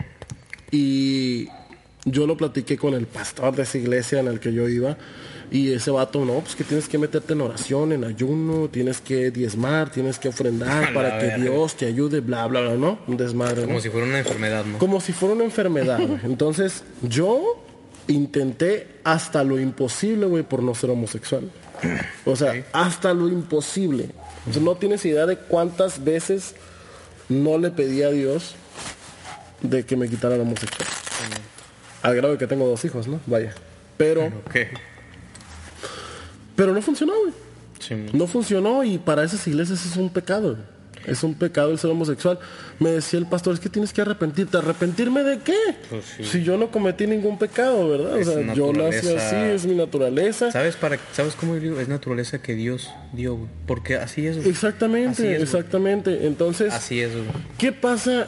[0.71, 1.47] Y
[2.05, 4.97] yo lo platiqué con el pastor de esa iglesia en el que yo iba.
[5.49, 9.31] Y ese vato, no, pues que tienes que meterte en oración, en ayuno, tienes que
[9.31, 11.41] diezmar, tienes que ofrendar para que.
[11.41, 12.99] Dios te ayude, bla, bla, bla, ¿no?
[13.07, 13.67] Un desmadre, ¿no?
[13.67, 14.77] Como si fuera una enfermedad, ¿no?
[14.77, 15.99] como si fuera una enfermedad.
[16.23, 17.63] Entonces, yo
[18.07, 21.49] intenté hasta lo imposible, güey, por no ser homosexual.
[22.25, 24.09] O sea, hasta lo imposible.
[24.49, 26.55] O sea, no tienes idea de cuántas veces
[27.29, 28.55] no le pedí a Dios
[29.61, 30.87] de que me quitara la homosexual.
[32.01, 33.19] Al grado de que tengo dos hijos, ¿no?
[33.25, 33.53] Vaya.
[33.97, 34.55] Pero, Ok.
[36.57, 37.33] Pero no funcionó, güey.
[37.79, 40.55] Sí, No funcionó y para esas iglesias es un pecado.
[40.55, 40.77] güey.
[41.05, 42.37] Es un pecado el ser homosexual.
[42.79, 44.57] Me decía el pastor, es que tienes que arrepentirte.
[44.57, 45.55] ¿Arrepentirme de qué?
[45.89, 46.23] Pues sí.
[46.25, 48.19] Si yo no cometí ningún pecado, ¿verdad?
[48.19, 50.51] Es o sea, yo nací así, es mi naturaleza.
[50.51, 51.79] ¿Sabes para sabes cómo digo?
[51.79, 53.49] Es naturaleza que Dios dio, güey.
[53.67, 54.49] Porque así es, güey.
[54.49, 55.43] Exactamente, Así es, güey.
[55.43, 56.27] exactamente.
[56.27, 57.25] Entonces, Así es, güey.
[57.57, 58.27] ¿qué pasa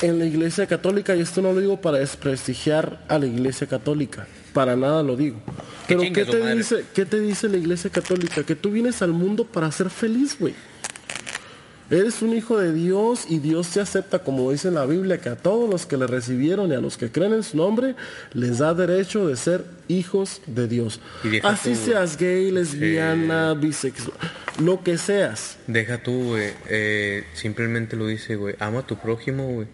[0.00, 1.16] en la iglesia católica?
[1.16, 4.28] Y esto no lo digo para desprestigiar a la iglesia católica.
[4.54, 5.36] Para nada lo digo.
[5.86, 6.56] Pero ¿qué te, madre.
[6.56, 8.42] dice, ¿qué te dice la iglesia católica?
[8.44, 10.54] Que tú vienes al mundo para ser feliz, güey.
[11.90, 15.28] Eres un hijo de Dios y Dios te acepta, como dice en la Biblia, que
[15.28, 17.94] a todos los que le recibieron y a los que creen en su nombre,
[18.32, 21.00] les da derecho de ser hijos de Dios.
[21.22, 24.16] Y Así tú- seas gay, lesbiana, bisexual,
[24.62, 25.58] lo que seas.
[25.66, 26.52] Deja tú, güey.
[26.70, 28.54] eh, simplemente lo dice, güey.
[28.60, 29.66] Ama a tu prójimo, güey.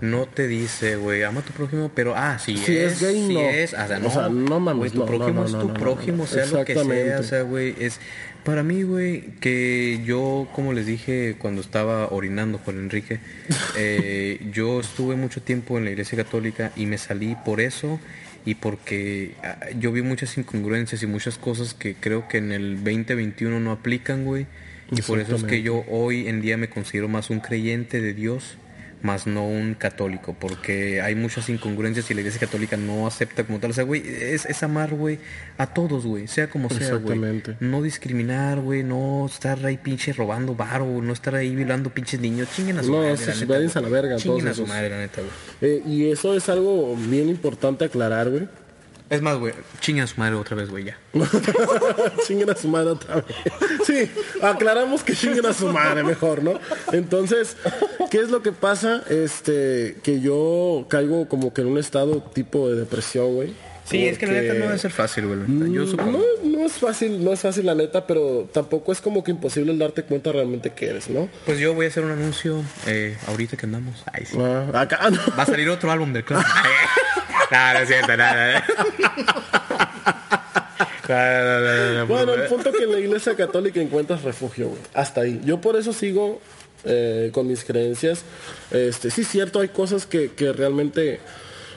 [0.00, 3.34] No te dice, güey, ama a tu prójimo, pero ah, si, Si es gay, si
[3.34, 3.40] no.
[3.40, 5.74] es, o sea, O no, sea, no mames, güey, tu no, prójimo no, es tu
[5.74, 8.00] prójimo, sea lo que sea, o sea, güey, es
[8.44, 13.20] para mí, güey, que yo, como les dije cuando estaba orinando con Enrique,
[13.76, 18.00] eh, yo estuve mucho tiempo en la iglesia católica y me salí por eso
[18.44, 22.76] y porque ah, yo vi muchas incongruencias y muchas cosas que creo que en el
[22.76, 24.46] 2021 no aplican, güey.
[24.90, 28.14] Y por eso es que yo hoy en día me considero más un creyente de
[28.14, 28.56] Dios,
[29.02, 33.60] más no un católico, porque hay muchas incongruencias y la iglesia católica no acepta como
[33.60, 33.70] tal.
[33.70, 35.18] O sea, güey, es, es amar, güey,
[35.56, 36.98] a todos, güey, sea como sea, güey.
[37.18, 37.56] Exactamente.
[37.60, 42.48] No discriminar, güey, no estar ahí pinche robando varo, no estar ahí violando pinches niños.
[42.54, 43.68] Chinguen a su No, madre, váyanse güey.
[43.74, 44.68] a la verga, Chinguen todos a su esos.
[44.74, 45.72] madre, la neta, güey.
[45.72, 48.48] Eh, y eso es algo bien importante aclarar, güey.
[49.10, 50.98] Es más, güey, chinguen a su madre otra vez, güey, ya.
[52.26, 53.24] chinguen a su madre otra vez.
[53.86, 54.10] Sí,
[54.42, 56.60] aclaramos que chinguen a su madre mejor, ¿no?
[56.92, 57.56] Entonces,
[58.10, 59.02] ¿qué es lo que pasa?
[59.08, 63.54] Este, que yo caigo como que en un estado tipo de depresión, güey.
[63.84, 65.72] Sí, es que la neta no debe ser fácil, güey.
[65.72, 66.18] Yo supongo.
[66.44, 69.72] No, no es fácil, no es fácil la neta, pero tampoco es como que imposible
[69.72, 71.30] el darte cuenta realmente que eres, ¿no?
[71.46, 74.04] Pues yo voy a hacer un anuncio eh, ahorita que andamos.
[74.12, 74.36] Ay, sí.
[74.38, 75.18] Ah, acá no.
[75.38, 76.42] Va a salir otro álbum del club.
[77.50, 78.64] no, no es cierto, nada.
[82.06, 84.80] Bueno, el punto que en la iglesia católica encuentras refugio, güey.
[84.94, 85.40] Hasta ahí.
[85.44, 86.40] Yo por eso sigo
[86.84, 88.24] eh, con mis creencias.
[88.70, 91.20] Este, sí, cierto, hay cosas que, que realmente,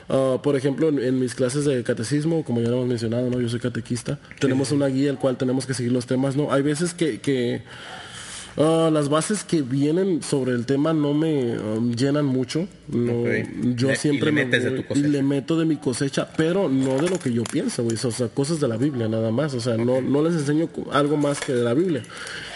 [0.10, 3.40] ah, por ejemplo, en, en mis clases de catecismo, como ya lo hemos mencionado, ¿no?
[3.40, 4.20] Yo soy catequista.
[4.40, 6.52] Tenemos una guía el cual tenemos que seguir los temas, ¿no?
[6.52, 7.64] Hay veces que, que
[8.58, 12.68] ah, las bases que vienen sobre el tema no me um, llenan mucho.
[12.88, 13.24] No.
[13.76, 15.08] Yo Le- y siempre le me metes de voy- tu cosecha.
[15.08, 17.98] y le meto de mi cosecha, pero no de lo que yo pienso, güey.
[18.04, 19.54] O sea, cosas de la Biblia nada más.
[19.54, 22.04] O sea, no, no les enseño algo más que de la Biblia.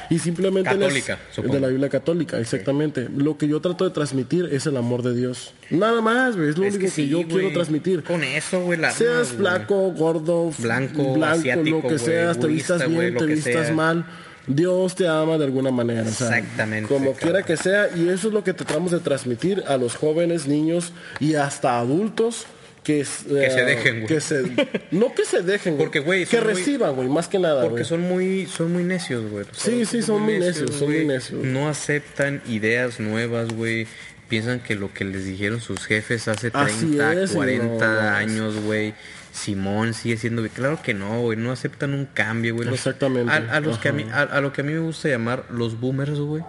[0.08, 1.56] Y simplemente les- Católica, supongo.
[1.56, 3.10] de la Biblia católica, exactamente.
[3.18, 5.54] Lo que yo trato de transmitir es el amor de Dios.
[5.72, 6.50] Nada más, güey.
[6.50, 8.04] Es lo Es único que, sí, yo quiero transmitir.
[8.04, 12.88] Con eso, güey, la Seas flaco, gordo, Blanco, blanco, asiático, lo que seas, te vistas
[12.88, 14.06] bien, te vistas mal.
[14.48, 16.04] Dios te ama de alguna manera.
[16.04, 19.64] o sea, Exactamente, Como quiera que sea, y eso es lo que tratamos de transmitir
[19.68, 22.46] a los jóvenes, niños y hasta adultos.
[22.84, 24.06] Que, se eh, dejen, güey.
[24.08, 24.44] que se-
[24.92, 28.02] no que se dejen, Porque, güey, Que muy- reciban, güey, más que nada, Porque son
[28.02, 29.46] muy, son muy necios, güey.
[29.54, 31.44] Sí, sí, son muy necios, son muy necios.
[31.44, 33.88] No aceptan ideas nuevas, güey.
[34.28, 38.02] Piensan que lo que les dijeron sus jefes hace 30, Así es, y 40 no,
[38.02, 38.94] no, años, güey.
[39.32, 40.52] Simón sigue siendo, güey.
[40.52, 41.38] Claro que no, güey.
[41.38, 42.70] No aceptan un cambio, güey.
[42.70, 43.32] Exactamente.
[43.32, 45.46] A, a los que a, mí, a, a lo que a mí me gusta llamar
[45.50, 46.44] los boomers, güey.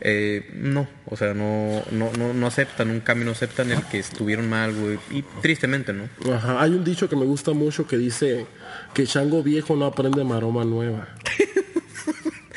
[0.00, 3.98] eh, no, o sea, no, no, no, no aceptan un cambio, no aceptan el que
[4.00, 4.98] estuvieron mal, güey.
[5.10, 6.08] Y tristemente, ¿no?
[6.34, 8.46] Ajá, hay un dicho que me gusta mucho que dice
[8.92, 11.08] que chango viejo no aprende maroma nueva.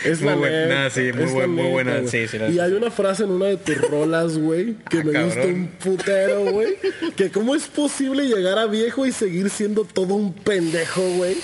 [0.05, 2.27] Es Muy la buena, neta, sí, muy es la buen- muy neta, buena, güey.
[2.27, 5.41] sí, Y hay una frase en una de tus rolas, güey, que Ah, me gusta
[5.41, 6.75] un putero, güey.
[7.15, 11.35] Que cómo es posible llegar a viejo y seguir siendo todo un pendejo, güey.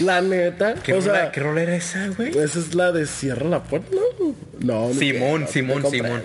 [0.00, 0.74] La neta.
[0.74, 2.30] ¿Qué, o rola, sea, ¿Qué rola era esa, güey?
[2.36, 4.34] esa es la de cierra la puerta, ¿no?
[4.60, 6.22] No, Simón, que- Simón, Simón.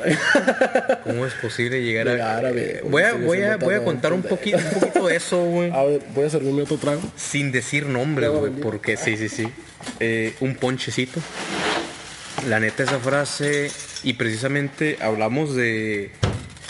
[1.04, 2.12] ¿Cómo es posible llegar a...
[2.14, 5.16] Llegar a ver, voy a, voy a, voy a contar un poquito, un poquito de
[5.16, 5.72] eso, güey.
[5.72, 7.02] A ver, voy a servirme otro trago.
[7.16, 8.62] Sin decir nombres, Luego güey.
[8.62, 9.48] Porque, sí, sí, sí.
[10.00, 11.20] Eh, un ponchecito.
[12.46, 13.72] La neta, esa frase...
[14.04, 16.12] Y precisamente hablamos de...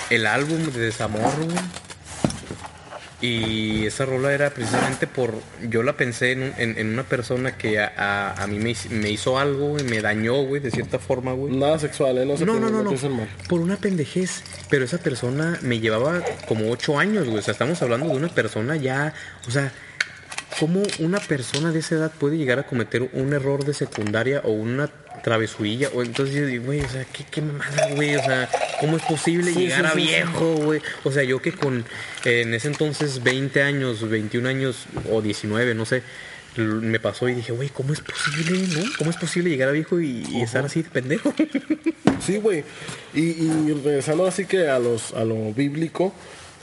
[0.09, 1.29] El álbum de Desamor.
[3.19, 5.33] Y esa rola era precisamente por...
[5.69, 8.89] Yo la pensé en, en- en una persona que a, a- a mí me, hizo-
[8.91, 11.55] me hizo algo y me dañó, güey, de cierta forma, güey.
[11.55, 12.25] Nada sexual, ¿eh?
[12.25, 12.91] No se No, no, no, no.
[13.09, 13.27] mal.
[13.49, 14.43] Por una pendejez.
[14.69, 17.39] Pero esa persona me llevaba como ocho años, güey.
[17.39, 19.13] O sea, estamos hablando de una persona ya.
[19.47, 19.71] O sea,
[20.59, 24.51] ¿cómo una persona de esa edad puede llegar a cometer un error de secundaria o
[24.51, 24.89] una
[25.23, 25.89] travesurilla?
[25.93, 28.15] O entonces yo digo, güey, o sea, ¿qué, qué mamada, güey?
[28.15, 28.49] O sea,
[28.79, 30.81] ¿cómo es posible Sí, llegar sí, a sí, viejo, güey?
[31.03, 31.85] O sea, yo que con
[32.25, 36.03] eh, en ese entonces 20 años, 21 años o 19, no sé.
[36.57, 38.83] Me pasó y dije, güey, ¿cómo es posible, no?
[38.97, 41.31] ¿Cómo es posible llegar a viejo y, y estar así de pendejo?
[42.19, 42.63] Sí, güey.
[43.13, 46.15] Y, y regresando así que a los a lo bíblico,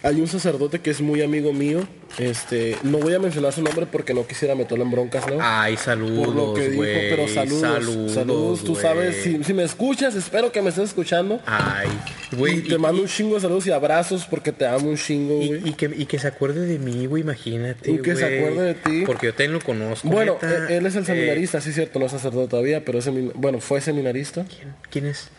[0.04, 1.80] hay un sacerdote que es muy amigo mío.
[2.18, 5.38] Este, no voy a mencionar su nombre porque no quisiera meterlo en broncas, ¿no?
[5.40, 7.10] Ay, Por lo saludos, que dijo, güey.
[7.10, 8.82] pero saludos, saludos, tú güey.
[8.82, 11.40] sabes, si, si me escuchas, espero que me estés escuchando.
[11.44, 11.88] Ay,
[12.36, 12.58] güey.
[12.58, 15.48] y te mando un chingo de saludos y abrazos porque te amo un chingo, y,
[15.48, 15.68] güey.
[15.70, 17.90] y que, y que se acuerde de mí, güey, imagínate.
[17.90, 19.02] Y que se acuerde de ti.
[19.06, 20.06] Porque yo también lo conozco.
[20.08, 20.68] Bueno, neta.
[20.72, 23.08] eh, él es el Eh, seminarista, sí es cierto, no es sacerdote todavía, pero es
[23.34, 24.44] bueno, fue seminarista.
[24.44, 25.30] ¿quién, quién es?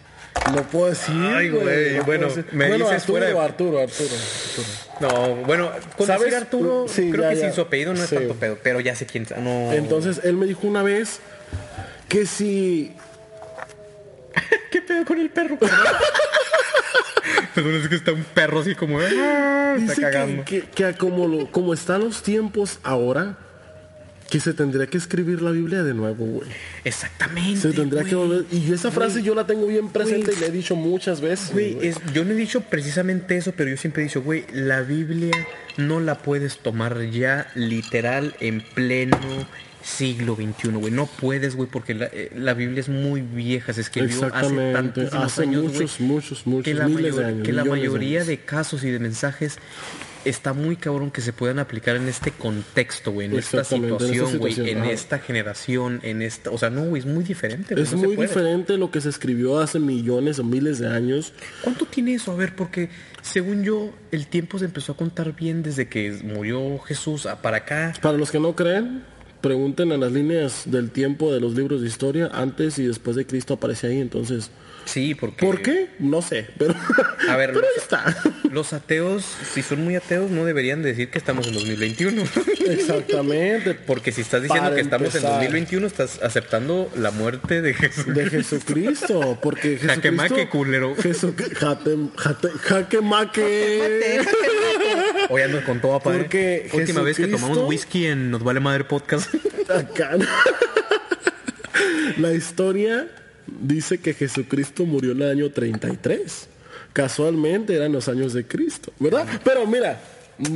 [0.53, 1.15] No puedo decir.
[1.15, 2.45] Ay, güey, bueno, decir.
[2.51, 4.67] me bueno, dices Arturo, fuera de- Arturo, Arturo, Arturo.
[5.01, 6.21] No, bueno, con ¿Sabes?
[6.25, 7.41] decir Arturo, Sí, creo ya, que ya.
[7.45, 8.15] sin su apellido no es Sí.
[8.15, 9.25] tanto pedo, pero ya sé quién.
[9.41, 9.71] No.
[9.73, 11.19] Entonces él me dijo una vez
[12.07, 12.93] que si
[14.71, 15.57] ¿qué pedo con el perro?
[17.55, 18.99] Perdón, es que está un perro así como.
[18.99, 20.43] ah, está dice cagando.
[20.45, 23.37] que, que, que como lo, como están los tiempos ahora
[24.29, 26.49] que se tendría que escribir la Biblia de nuevo, güey.
[26.83, 27.59] Exactamente.
[27.59, 30.51] Se tendría que volver y esa frase yo la tengo bien presente y le he
[30.51, 31.51] dicho muchas veces.
[31.51, 31.77] Güey,
[32.13, 35.31] yo no he dicho precisamente eso, pero yo siempre he dicho, güey, la Biblia
[35.77, 39.17] no la puedes tomar ya literal en pleno
[39.83, 40.91] siglo XXI, güey.
[40.91, 45.25] No puedes, güey, porque la, eh, la Biblia es muy vieja, se escribió hace tantísimos
[45.25, 48.39] hace años, muchos, muchos, muchos, que la, miles de años, que la de mayoría de
[48.39, 49.59] casos y de mensajes
[50.25, 54.69] está muy cabrón que se puedan aplicar en este contexto, güey, en esta situación, güey,
[54.69, 54.91] en ajá.
[54.91, 57.79] esta generación, en esta, o sea, no, güey, es muy diferente.
[57.79, 61.33] Es no muy diferente lo que se escribió hace millones o miles de años.
[61.61, 62.31] ¿Cuánto tiene eso?
[62.31, 62.89] A ver, porque
[63.21, 67.57] según yo, el tiempo se empezó a contar bien desde que murió Jesús a- para
[67.57, 67.93] acá.
[68.01, 69.03] Para los que no creen,
[69.41, 73.25] pregunten en las líneas del tiempo de los libros de historia, antes y después de
[73.25, 74.49] Cristo aparece ahí, entonces...
[74.85, 75.45] Sí, porque...
[75.45, 75.87] ¿Por qué?
[75.99, 76.73] No sé, pero,
[77.27, 78.15] A ver, pero los- ahí está.
[78.51, 82.23] Los ateos, si son muy ateos, no deberían decir que estamos en 2021.
[82.69, 83.73] Exactamente.
[83.73, 85.31] Porque si estás diciendo Para que estamos empezar.
[85.31, 88.05] en 2021, estás aceptando la muerte de Jesús.
[88.13, 89.87] De Jesucristo, porque Jesucristo...
[89.95, 90.95] Jaque maque, culero.
[90.95, 94.21] Jesu- jate, jate, jaque maque.
[95.29, 96.13] Hoy ando con todo, papá.
[96.15, 99.33] Porque Última vez que Jesucristo- tomamos whisky en Nos Vale Madre Podcast.
[99.69, 100.11] Acá.
[102.17, 103.07] La historia
[103.61, 106.47] dice que Jesucristo murió en el año 33.
[106.93, 109.25] Casualmente eran los años de Cristo, ¿verdad?
[109.43, 109.99] Pero mira,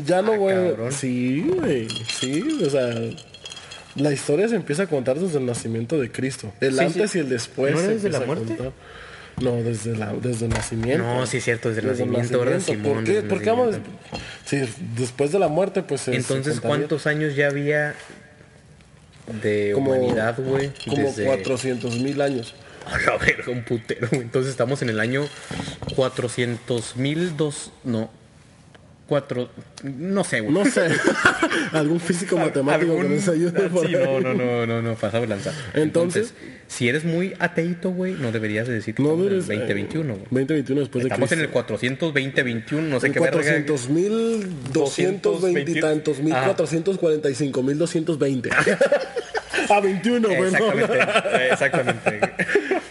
[0.06, 0.70] ya no voy a...
[0.88, 0.92] Ah.
[0.92, 1.88] Sí, güey,
[2.20, 2.90] sí, o sea...
[3.96, 6.54] La historia se empieza a contar desde el nacimiento de Cristo.
[6.62, 7.18] El Sí, antes sí.
[7.18, 7.74] y el después.
[7.74, 8.46] ¿No se desde la a muerte?
[8.56, 8.72] contar.
[9.42, 11.04] No, desde, la, desde el nacimiento.
[11.04, 12.38] No, sí es cierto, desde el nacimiento.
[12.38, 12.48] ¿Por
[13.04, 13.12] qué?
[13.14, 13.76] Desde el ¿Por qué vamos?
[14.46, 14.62] Sí,
[14.96, 16.02] después de la muerte, pues...
[16.02, 16.60] se Entonces.
[16.62, 17.96] ¿cuántos años ya había
[19.42, 20.72] de Como- humanidad, güey?
[20.88, 22.54] Como Desde- 400 mil años.
[22.86, 24.08] A la verga, un putero.
[24.10, 24.22] güey.
[24.22, 25.28] Entonces estamos en el año
[25.96, 27.72] 400 mil dos...
[27.84, 28.10] No.
[29.08, 29.50] Cuatro...
[29.84, 30.54] No sé, güey.
[30.54, 30.88] No sé.
[31.74, 35.22] Algún físico matemático que Algún- nos ayude por Sí, no, no, no, no, no, pasado
[35.22, 35.52] de lanza.
[35.74, 36.34] Entonces-
[36.68, 39.48] si eres muy ateíto, güey, no deberías de decir que No estamos en el eres,
[39.48, 40.24] 2021, güey.
[40.26, 43.38] 2021 después de Estamos en el 420, 21, no sé En qué verga.
[43.38, 46.46] 400 mil 220 y tantos mil Ajá.
[46.56, 48.50] 445 mil 220.
[49.70, 50.46] A 21, bueno.
[50.46, 52.20] Exactamente, exactamente.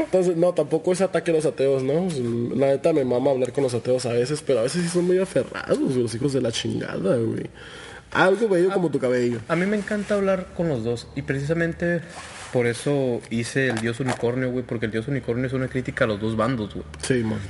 [0.08, 2.08] Entonces, no, tampoco es ataque a los ateos, ¿no?
[2.56, 5.06] La neta me mama hablar con los ateos a veces, pero a veces sí son
[5.06, 7.50] muy aferrados, los hijos de la chingada, güey.
[8.12, 9.38] Algo bello como tu cabello.
[9.48, 12.00] A mí me encanta hablar con los dos y precisamente
[12.54, 16.08] por eso hice el dios unicornio, güey, porque el dios unicornio es una crítica a
[16.08, 16.86] los dos bandos, güey.
[17.02, 17.40] Sí, man.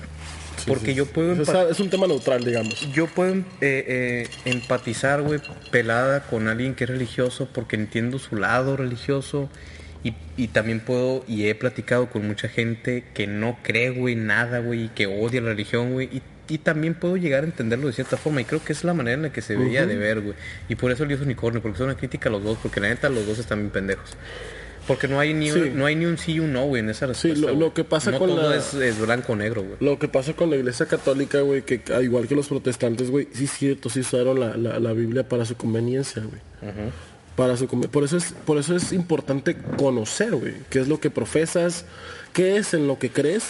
[0.56, 1.40] Sí, Porque sí, yo puedo
[1.70, 2.92] Es, un tema neutral, digamos.
[2.92, 5.40] Yo puedo eh, eh, empatizar, güey,
[5.70, 9.48] pelada con alguien que es religioso porque entiendo su lado religioso
[10.04, 14.60] y, y también puedo y he platicado con mucha gente que no cree, güey, nada,
[14.60, 16.22] güey, y que odia la religión, güey, y,
[16.54, 19.14] y también puedo llegar a entenderlo de cierta forma y creo que es la manera
[19.16, 20.34] en la que se debería de ver, güey.
[20.68, 22.88] Y por eso el dios unicornio, porque es una crítica a los dos, porque la
[22.88, 24.16] neta los dos están bien pendejos.
[24.86, 25.58] Porque no hay ni, Sí.
[25.58, 27.38] un, no hay ni un sí y un no, güey, en esa respuesta.
[27.38, 27.58] lo- güey.
[27.58, 29.76] lo que pasa no con todo la- es, es blanco negro, güey.
[29.80, 33.28] Lo que pasa con la iglesia católica, güey, que al igual que los protestantes, güey,
[33.32, 36.40] sí es cierto, sí usaron la, la- la Biblia para su conveniencia, güey.
[37.38, 41.08] Para su por eso es por eso es importante conocer, güey, qué es lo que
[41.08, 41.84] profesas,
[42.32, 43.44] qué es en lo que crees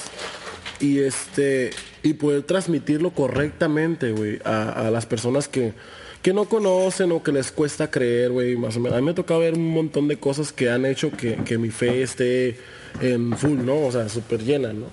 [0.79, 1.71] y este
[2.03, 5.73] y poder transmitirlo correctamente, güey, a, las personas que
[6.21, 8.99] que no conocen o que les cuesta creer, güey, más o menos.
[8.99, 11.71] A mí me ha ver un montón de cosas que han hecho que, que mi
[11.71, 12.59] fe esté
[13.01, 13.81] en full, ¿no?
[13.87, 14.87] O sea, súper llena, ¿no?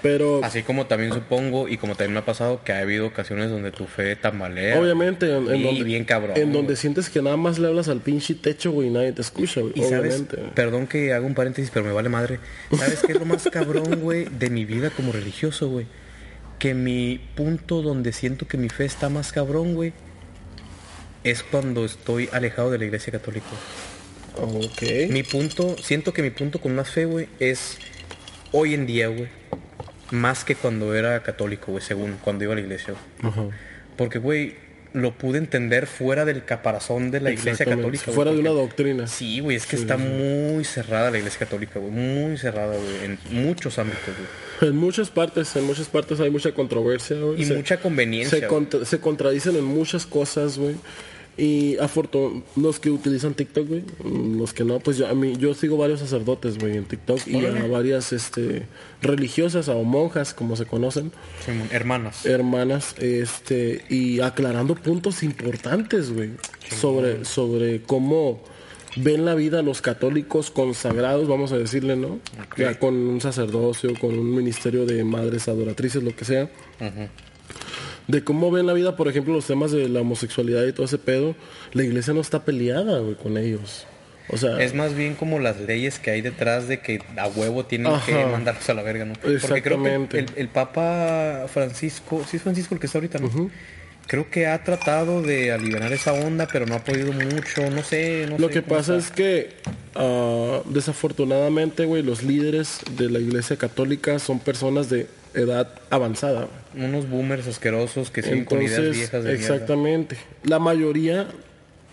[0.00, 3.50] Pero Así como también supongo y como también me ha pasado que ha habido ocasiones
[3.50, 4.80] donde tu fe tambalea.
[4.80, 6.52] Obviamente, en, en Y donde, bien cabrón, en güey.
[6.54, 9.60] donde sientes que nada más le hablas al pinche techo, güey, y nadie te escucha,
[9.60, 9.72] güey.
[9.76, 10.38] Y sabes, Obviamente.
[10.56, 12.40] perdón que haga un paréntesis, pero me vale madre.
[12.76, 15.86] ¿Sabes qué es lo más cabrón, güey, de mi vida como religioso, güey?
[16.58, 19.92] Que mi punto donde siento que mi fe está más cabrón, güey,
[21.22, 23.46] es cuando estoy alejado de la iglesia católica.
[24.40, 24.82] Ok.
[25.10, 27.78] Mi punto, siento que mi punto con más fe, güey, es
[28.52, 29.28] hoy en día, güey,
[30.10, 32.94] más que cuando era católico, güey, según cuando iba a la iglesia.
[33.20, 33.32] güey.
[33.32, 33.44] Ajá.
[33.96, 34.54] Porque, güey,
[34.94, 38.04] lo pude entender fuera del caparazón de la iglesia católica.
[38.06, 39.06] güey, Fuera de una doctrina.
[39.06, 41.90] Sí, güey, es que está muy cerrada la iglesia católica, güey.
[41.90, 43.04] Muy cerrada, güey.
[43.04, 44.02] En muchos ámbitos,
[44.60, 44.70] güey.
[44.70, 47.42] En muchas partes, en muchas partes hay mucha controversia, güey.
[47.42, 50.74] Y mucha conveniencia, Se, contra- se contradicen en muchas cosas, güey.
[51.36, 53.82] Y afortun los que utilizan TikTok, güey,
[54.36, 57.46] los que no, pues yo, a mí, yo sigo varios sacerdotes, güey, en TikTok y
[57.46, 58.66] a varias este,
[59.00, 61.10] religiosas o monjas, como se conocen,
[61.44, 62.26] Simón, Hermanas.
[62.26, 66.32] hermanas, este, y aclarando puntos importantes, güey,
[66.68, 68.42] sobre, sobre cómo
[68.96, 72.18] ven la vida los católicos consagrados, vamos a decirle, ¿no?
[72.56, 76.50] Ya con un sacerdocio, con un ministerio de madres adoratrices, lo que sea.
[78.08, 80.98] De cómo ven la vida, por ejemplo, los temas de la homosexualidad y todo ese
[80.98, 81.34] pedo,
[81.72, 83.86] la iglesia no está peleada, güey, con ellos.
[84.28, 87.64] O sea, Es más bien como las leyes que hay detrás de que a huevo
[87.66, 88.06] tienen Ajá.
[88.06, 89.14] que mandarlos a la verga, ¿no?
[89.14, 93.50] Porque creo que el, el Papa Francisco, sí es Francisco el que está ahorita, ¿no?
[94.06, 98.26] Creo que ha tratado de aliviar esa onda, pero no ha podido mucho, no sé,
[98.28, 99.08] no Lo sé que pasa está.
[99.08, 99.50] es que
[99.94, 106.48] ah, desafortunadamente, güey, los líderes de la iglesia católica son personas de edad avanzada.
[106.74, 109.54] Unos boomers asquerosos que siguen con ideas viejas de mierda.
[109.54, 110.16] exactamente.
[110.44, 111.28] La mayoría,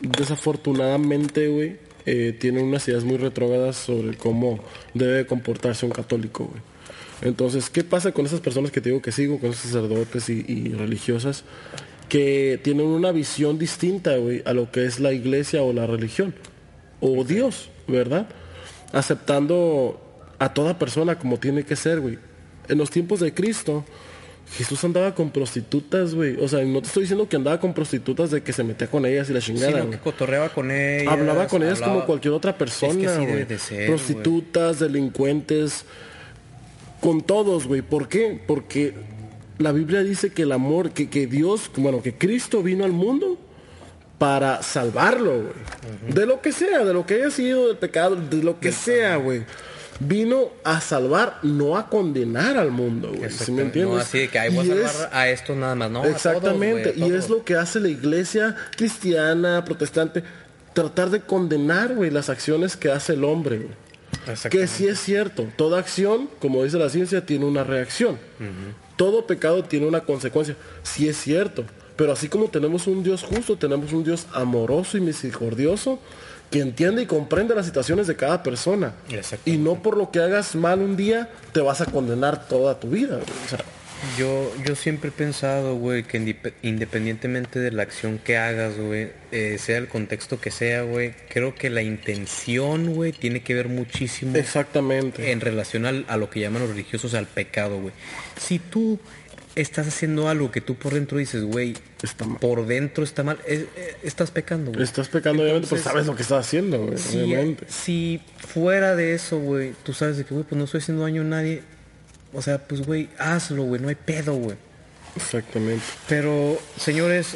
[0.02, 4.60] desafortunadamente, güey, eh, tienen unas ideas muy retrógradas sobre cómo
[4.94, 6.62] debe comportarse un católico, güey.
[7.22, 10.46] Entonces, ¿qué pasa con esas personas que te digo que sigo, con esos sacerdotes y,
[10.48, 11.44] y religiosas,
[12.08, 16.34] que tienen una visión distinta, güey, a lo que es la iglesia o la religión?
[17.00, 18.28] o Dios, ¿verdad?
[18.92, 20.02] Aceptando
[20.40, 22.18] a toda persona como tiene que ser, güey.
[22.70, 23.84] En los tiempos de Cristo,
[24.58, 26.38] Jesús andaba con prostitutas, güey.
[26.42, 29.06] O sea, no te estoy diciendo que andaba con prostitutas de que se metía con
[29.06, 29.80] ellas y la chingada.
[29.82, 31.12] Sino que cotorreaba con ellas.
[31.12, 33.26] Hablaba con ellas hablaba- como cualquier otra persona, así güey.
[33.28, 35.86] debe de ser, Prostitutas, delincuentes,
[37.02, 37.82] con todos, güey.
[37.82, 38.40] ¿Por qué?
[38.48, 38.94] Porque
[39.58, 43.38] la Biblia dice que el amor, que, que Dios, bueno, que Cristo vino al mundo
[44.18, 46.14] para salvarlo, güey.
[46.14, 49.16] De lo que sea, de lo que haya sido del pecado, de lo que sea,
[49.18, 49.44] güey.
[50.00, 53.30] Vino a salvar, no a condenar al mundo, güey.
[53.30, 53.96] ¿Sí me entiendes?
[53.96, 56.00] No, así que ahí voy Y a salvar a estos nada más, ¿no?
[56.00, 60.24] a todos, Exactamente, y es lo que hace la iglesia cristiana, protestante,
[60.74, 63.90] tratar de condenar, güey, las acciones que hace el hombre, güey.
[64.50, 68.18] Que sí es cierto, toda acción, como dice la ciencia, tiene una reacción.
[68.96, 71.66] Todo pecado tiene una consecuencia, sí es cierto.
[71.96, 76.00] Pero así como tenemos un Dios justo, tenemos un Dios amoroso y misericordioso
[76.52, 78.94] que entiende y comprende las situaciones de cada persona.
[79.46, 82.90] Y no por lo que hagas mal un día te vas a condenar toda tu
[82.90, 83.16] vida.
[83.18, 83.28] güey.
[83.46, 83.60] O sea,
[84.18, 86.18] Yo, yo siempre he pensado, güey, que
[86.64, 91.54] independientemente de la acción que hagas, güey, eh, sea el contexto que sea, güey, creo
[91.54, 95.32] que la intención, güey, tiene que ver muchísimo exactamente.
[95.34, 97.94] en relación al- a lo que llaman los religiosos al pecado, güey.
[98.40, 99.00] Si tú
[99.62, 101.76] estás haciendo algo que tú por dentro dices, güey,
[102.40, 104.84] por dentro está mal, es- eh, estás pecando, güey.
[104.84, 107.66] Estás pecando, obviamente, pues sabes lo que estás haciendo, güey, Si, obviamente.
[107.68, 111.22] si fuera de eso, güey, tú sabes de que, güey, pues no estoy haciendo daño
[111.22, 111.62] a nadie.
[112.34, 114.56] O sea, pues, güey, hazlo, güey, no hay pedo, güey.
[115.16, 115.84] Exactamente.
[116.08, 117.30] Pero, señores,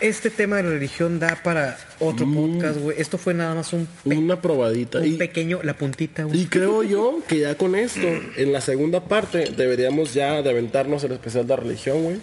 [0.00, 3.00] este tema de la religión da para otro podcast, güey.
[3.00, 4.98] Esto fue nada más un, Una probadita.
[4.98, 6.42] un Y, pequeño, la puntita, güey.
[6.42, 11.02] y creo yo que ya con esto, en la segunda parte, deberíamos ya de aventarnos
[11.04, 12.16] el especial de religión, güey.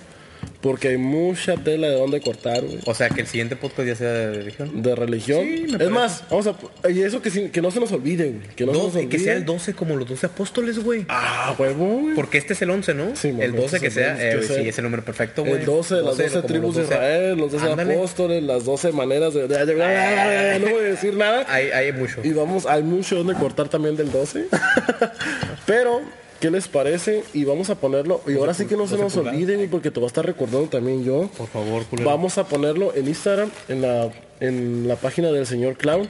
[0.61, 2.79] Porque hay mucha tela de dónde cortar, güey.
[2.85, 4.81] O sea, que el siguiente podcast ya sea de religión.
[4.81, 5.41] De religión.
[5.43, 6.89] Sí, me es más, vamos a...
[6.89, 8.47] Y eso que, que no se nos olvide, güey.
[8.55, 11.05] Que no se nos que sea el 12 como los 12 apóstoles, güey.
[11.09, 12.15] Ah, huevo, güey.
[12.15, 13.15] Porque este es el 11, ¿no?
[13.15, 15.03] Sí, el mon, 12 este que sea, 11, eh, que sea- sí, es el número
[15.03, 15.55] perfecto, güey.
[15.59, 16.93] El 12 de las 12 como tribus los de 12.
[16.95, 17.93] Israel, los 12 Ándale.
[17.95, 21.45] apóstoles, las 12 maneras de- no voy a decir nada.
[21.49, 22.21] Hay, hay mucho.
[22.23, 24.45] Y vamos, hay mucho donde cortar también del 12.
[25.65, 26.01] Pero,
[26.43, 27.23] ¿qué les parece?
[27.33, 28.19] Y vamos a ponerlo.
[28.27, 30.67] Y ahora sí que no se nos olviden, y porque te va a estar recordando
[30.67, 31.29] también yo.
[31.37, 32.09] Por favor, culero.
[32.09, 34.11] Vamos a ponerlo en Instagram, en la,
[34.43, 36.07] en la página del señor Clown.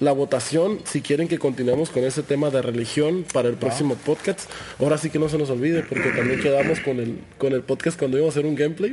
[0.00, 4.40] La votación, si quieren que continuemos con ese tema de religión para el próximo podcast.
[4.80, 7.98] Ahora sí que no se nos olvide, porque también quedamos con el, con el podcast
[7.98, 8.92] cuando íbamos a hacer un gameplay.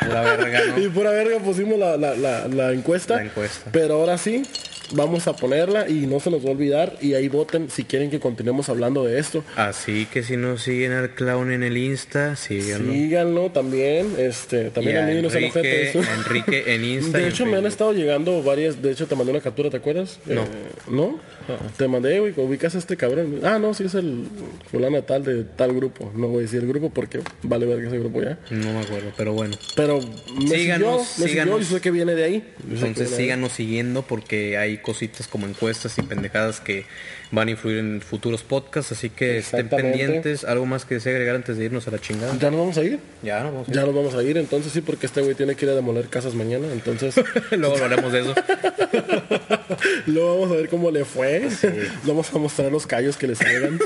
[0.00, 0.78] Pura verga, ¿no?
[0.84, 3.16] Y pura verga pusimos la, la, la, la encuesta.
[3.16, 3.70] La encuesta.
[3.72, 4.42] Pero ahora sí,
[4.92, 6.96] vamos a ponerla y no se nos va a olvidar.
[7.00, 9.44] Y ahí voten si quieren que continuemos hablando de esto.
[9.56, 12.92] Así que si no siguen al clown en el Insta, síganlo.
[12.92, 14.14] Síganlo también.
[14.18, 17.18] Este, también Y a mí no sean Enrique, en Insta.
[17.18, 18.82] y De hecho, me han estado llegando varias.
[18.82, 20.18] De hecho, te mandé una captura, ¿te acuerdas?
[20.26, 20.42] No.
[20.42, 20.46] Eh,
[20.88, 21.20] ¿No?
[21.76, 23.40] Te mandé, güey, ubicas a este cabrón.
[23.42, 24.24] Ah, no, sí es el
[24.70, 26.12] fulano tal de tal grupo.
[26.14, 28.38] No voy a decir el grupo porque vale ver que ese grupo ya.
[28.50, 29.56] No me acuerdo, pero bueno.
[29.76, 32.54] Pero me Síganos, siguió, me siguió y sé que viene de ahí.
[32.70, 36.84] Entonces síganos siguiendo porque hay cositas como encuestas y pendejadas que
[37.30, 40.44] van a influir en futuros podcasts, así que estén pendientes.
[40.44, 42.36] Algo más que desea agregar antes de irnos a la chingada.
[42.38, 42.98] ¿Ya nos vamos a ir?
[43.22, 45.54] Ya, no vamos a Ya nos vamos a ir, entonces sí, porque este güey tiene
[45.54, 47.14] que ir a demoler casas mañana, entonces
[47.50, 48.34] Luego hablaremos de eso.
[50.06, 51.48] luego vamos a ver cómo le fue.
[52.04, 53.78] Vamos a mostrar los callos que le salgan.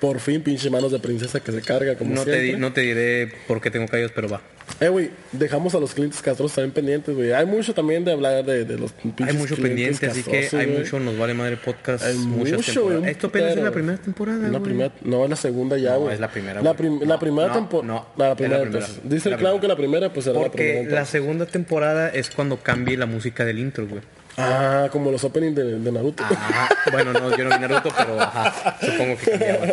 [0.00, 2.58] Por fin, pinche manos de princesa que se carga como No te, siempre.
[2.58, 4.40] no te diré por qué tengo callos, pero va.
[4.80, 7.32] Eh, güey, dejamos a los clientes castrosos también pendientes, güey.
[7.32, 10.66] Hay mucho también de hablar de, de los pinches Hay mucho pendiente, así que hay
[10.68, 12.04] mucho, nos vale madre podcast.
[12.04, 14.48] Hay muchas mucho, güey, Esto apenas es la primera temporada.
[14.48, 16.14] La primera, no, es la segunda ya, No, güey.
[16.14, 17.92] es la primera, La, prim- No, la primera no, temporada.
[17.94, 19.00] no, la la primera, entonces.
[19.04, 19.60] Dice La el clown primera.
[19.60, 20.78] que la primera, pues será la primera.
[20.80, 24.02] Porque la segunda temporada es cuando cambie la música del intro, güey.
[24.36, 26.22] Ah, como los openings de, de Naruto.
[26.22, 26.68] Ajá.
[26.92, 29.66] Bueno, no, yo no vi Naruto, pero ajá, supongo que cambiaba.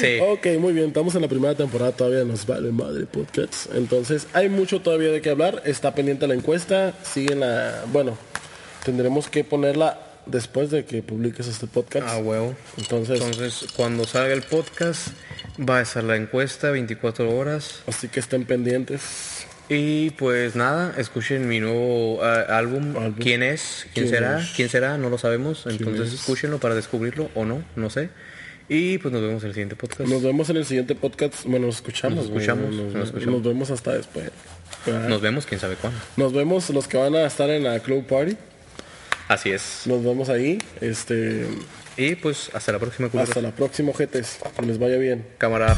[0.00, 0.18] Sí.
[0.22, 3.74] Ok, muy bien, estamos en la primera temporada, todavía nos vale madre podcast.
[3.74, 7.82] Entonces, hay mucho todavía de qué hablar, está pendiente la encuesta, sigue la...
[7.92, 8.16] Bueno,
[8.84, 12.06] tendremos que ponerla después de que publiques este podcast.
[12.08, 12.54] Ah, huevo.
[12.76, 15.08] Entonces, Entonces, cuando salga el podcast,
[15.58, 17.82] va a estar la encuesta 24 horas.
[17.86, 19.46] así que estén pendientes.
[19.68, 22.96] Y pues nada, escuchen mi nuevo ah, álbum.
[22.96, 23.14] Álbum.
[23.18, 23.86] ¿Quién es?
[23.94, 24.40] ¿Quién, ¿Quién será?
[24.40, 24.52] es?
[24.54, 24.98] ¿Quién será?
[24.98, 25.66] No lo sabemos.
[25.66, 26.20] Entonces es?
[26.20, 28.10] escúchenlo para descubrirlo o no, no sé.
[28.68, 30.08] Y pues nos vemos en el siguiente podcast.
[30.08, 31.44] Nos vemos en el siguiente podcast.
[31.44, 32.16] Bueno, nos escuchamos.
[32.16, 33.34] Nos escuchamos, güey, nos escuchamos.
[33.34, 34.30] nos vemos hasta después.
[35.08, 35.98] Nos vemos quién sabe cuándo.
[36.16, 38.36] Nos vemos los que van a estar en la Club Party.
[39.28, 39.82] Así es.
[39.86, 40.58] Nos vemos ahí.
[40.80, 41.46] Este,
[41.96, 43.30] Y pues hasta la próxima, culeros.
[43.30, 44.38] hasta la próxima, jetes.
[44.56, 45.26] Que les vaya bien.
[45.38, 45.74] Cámara.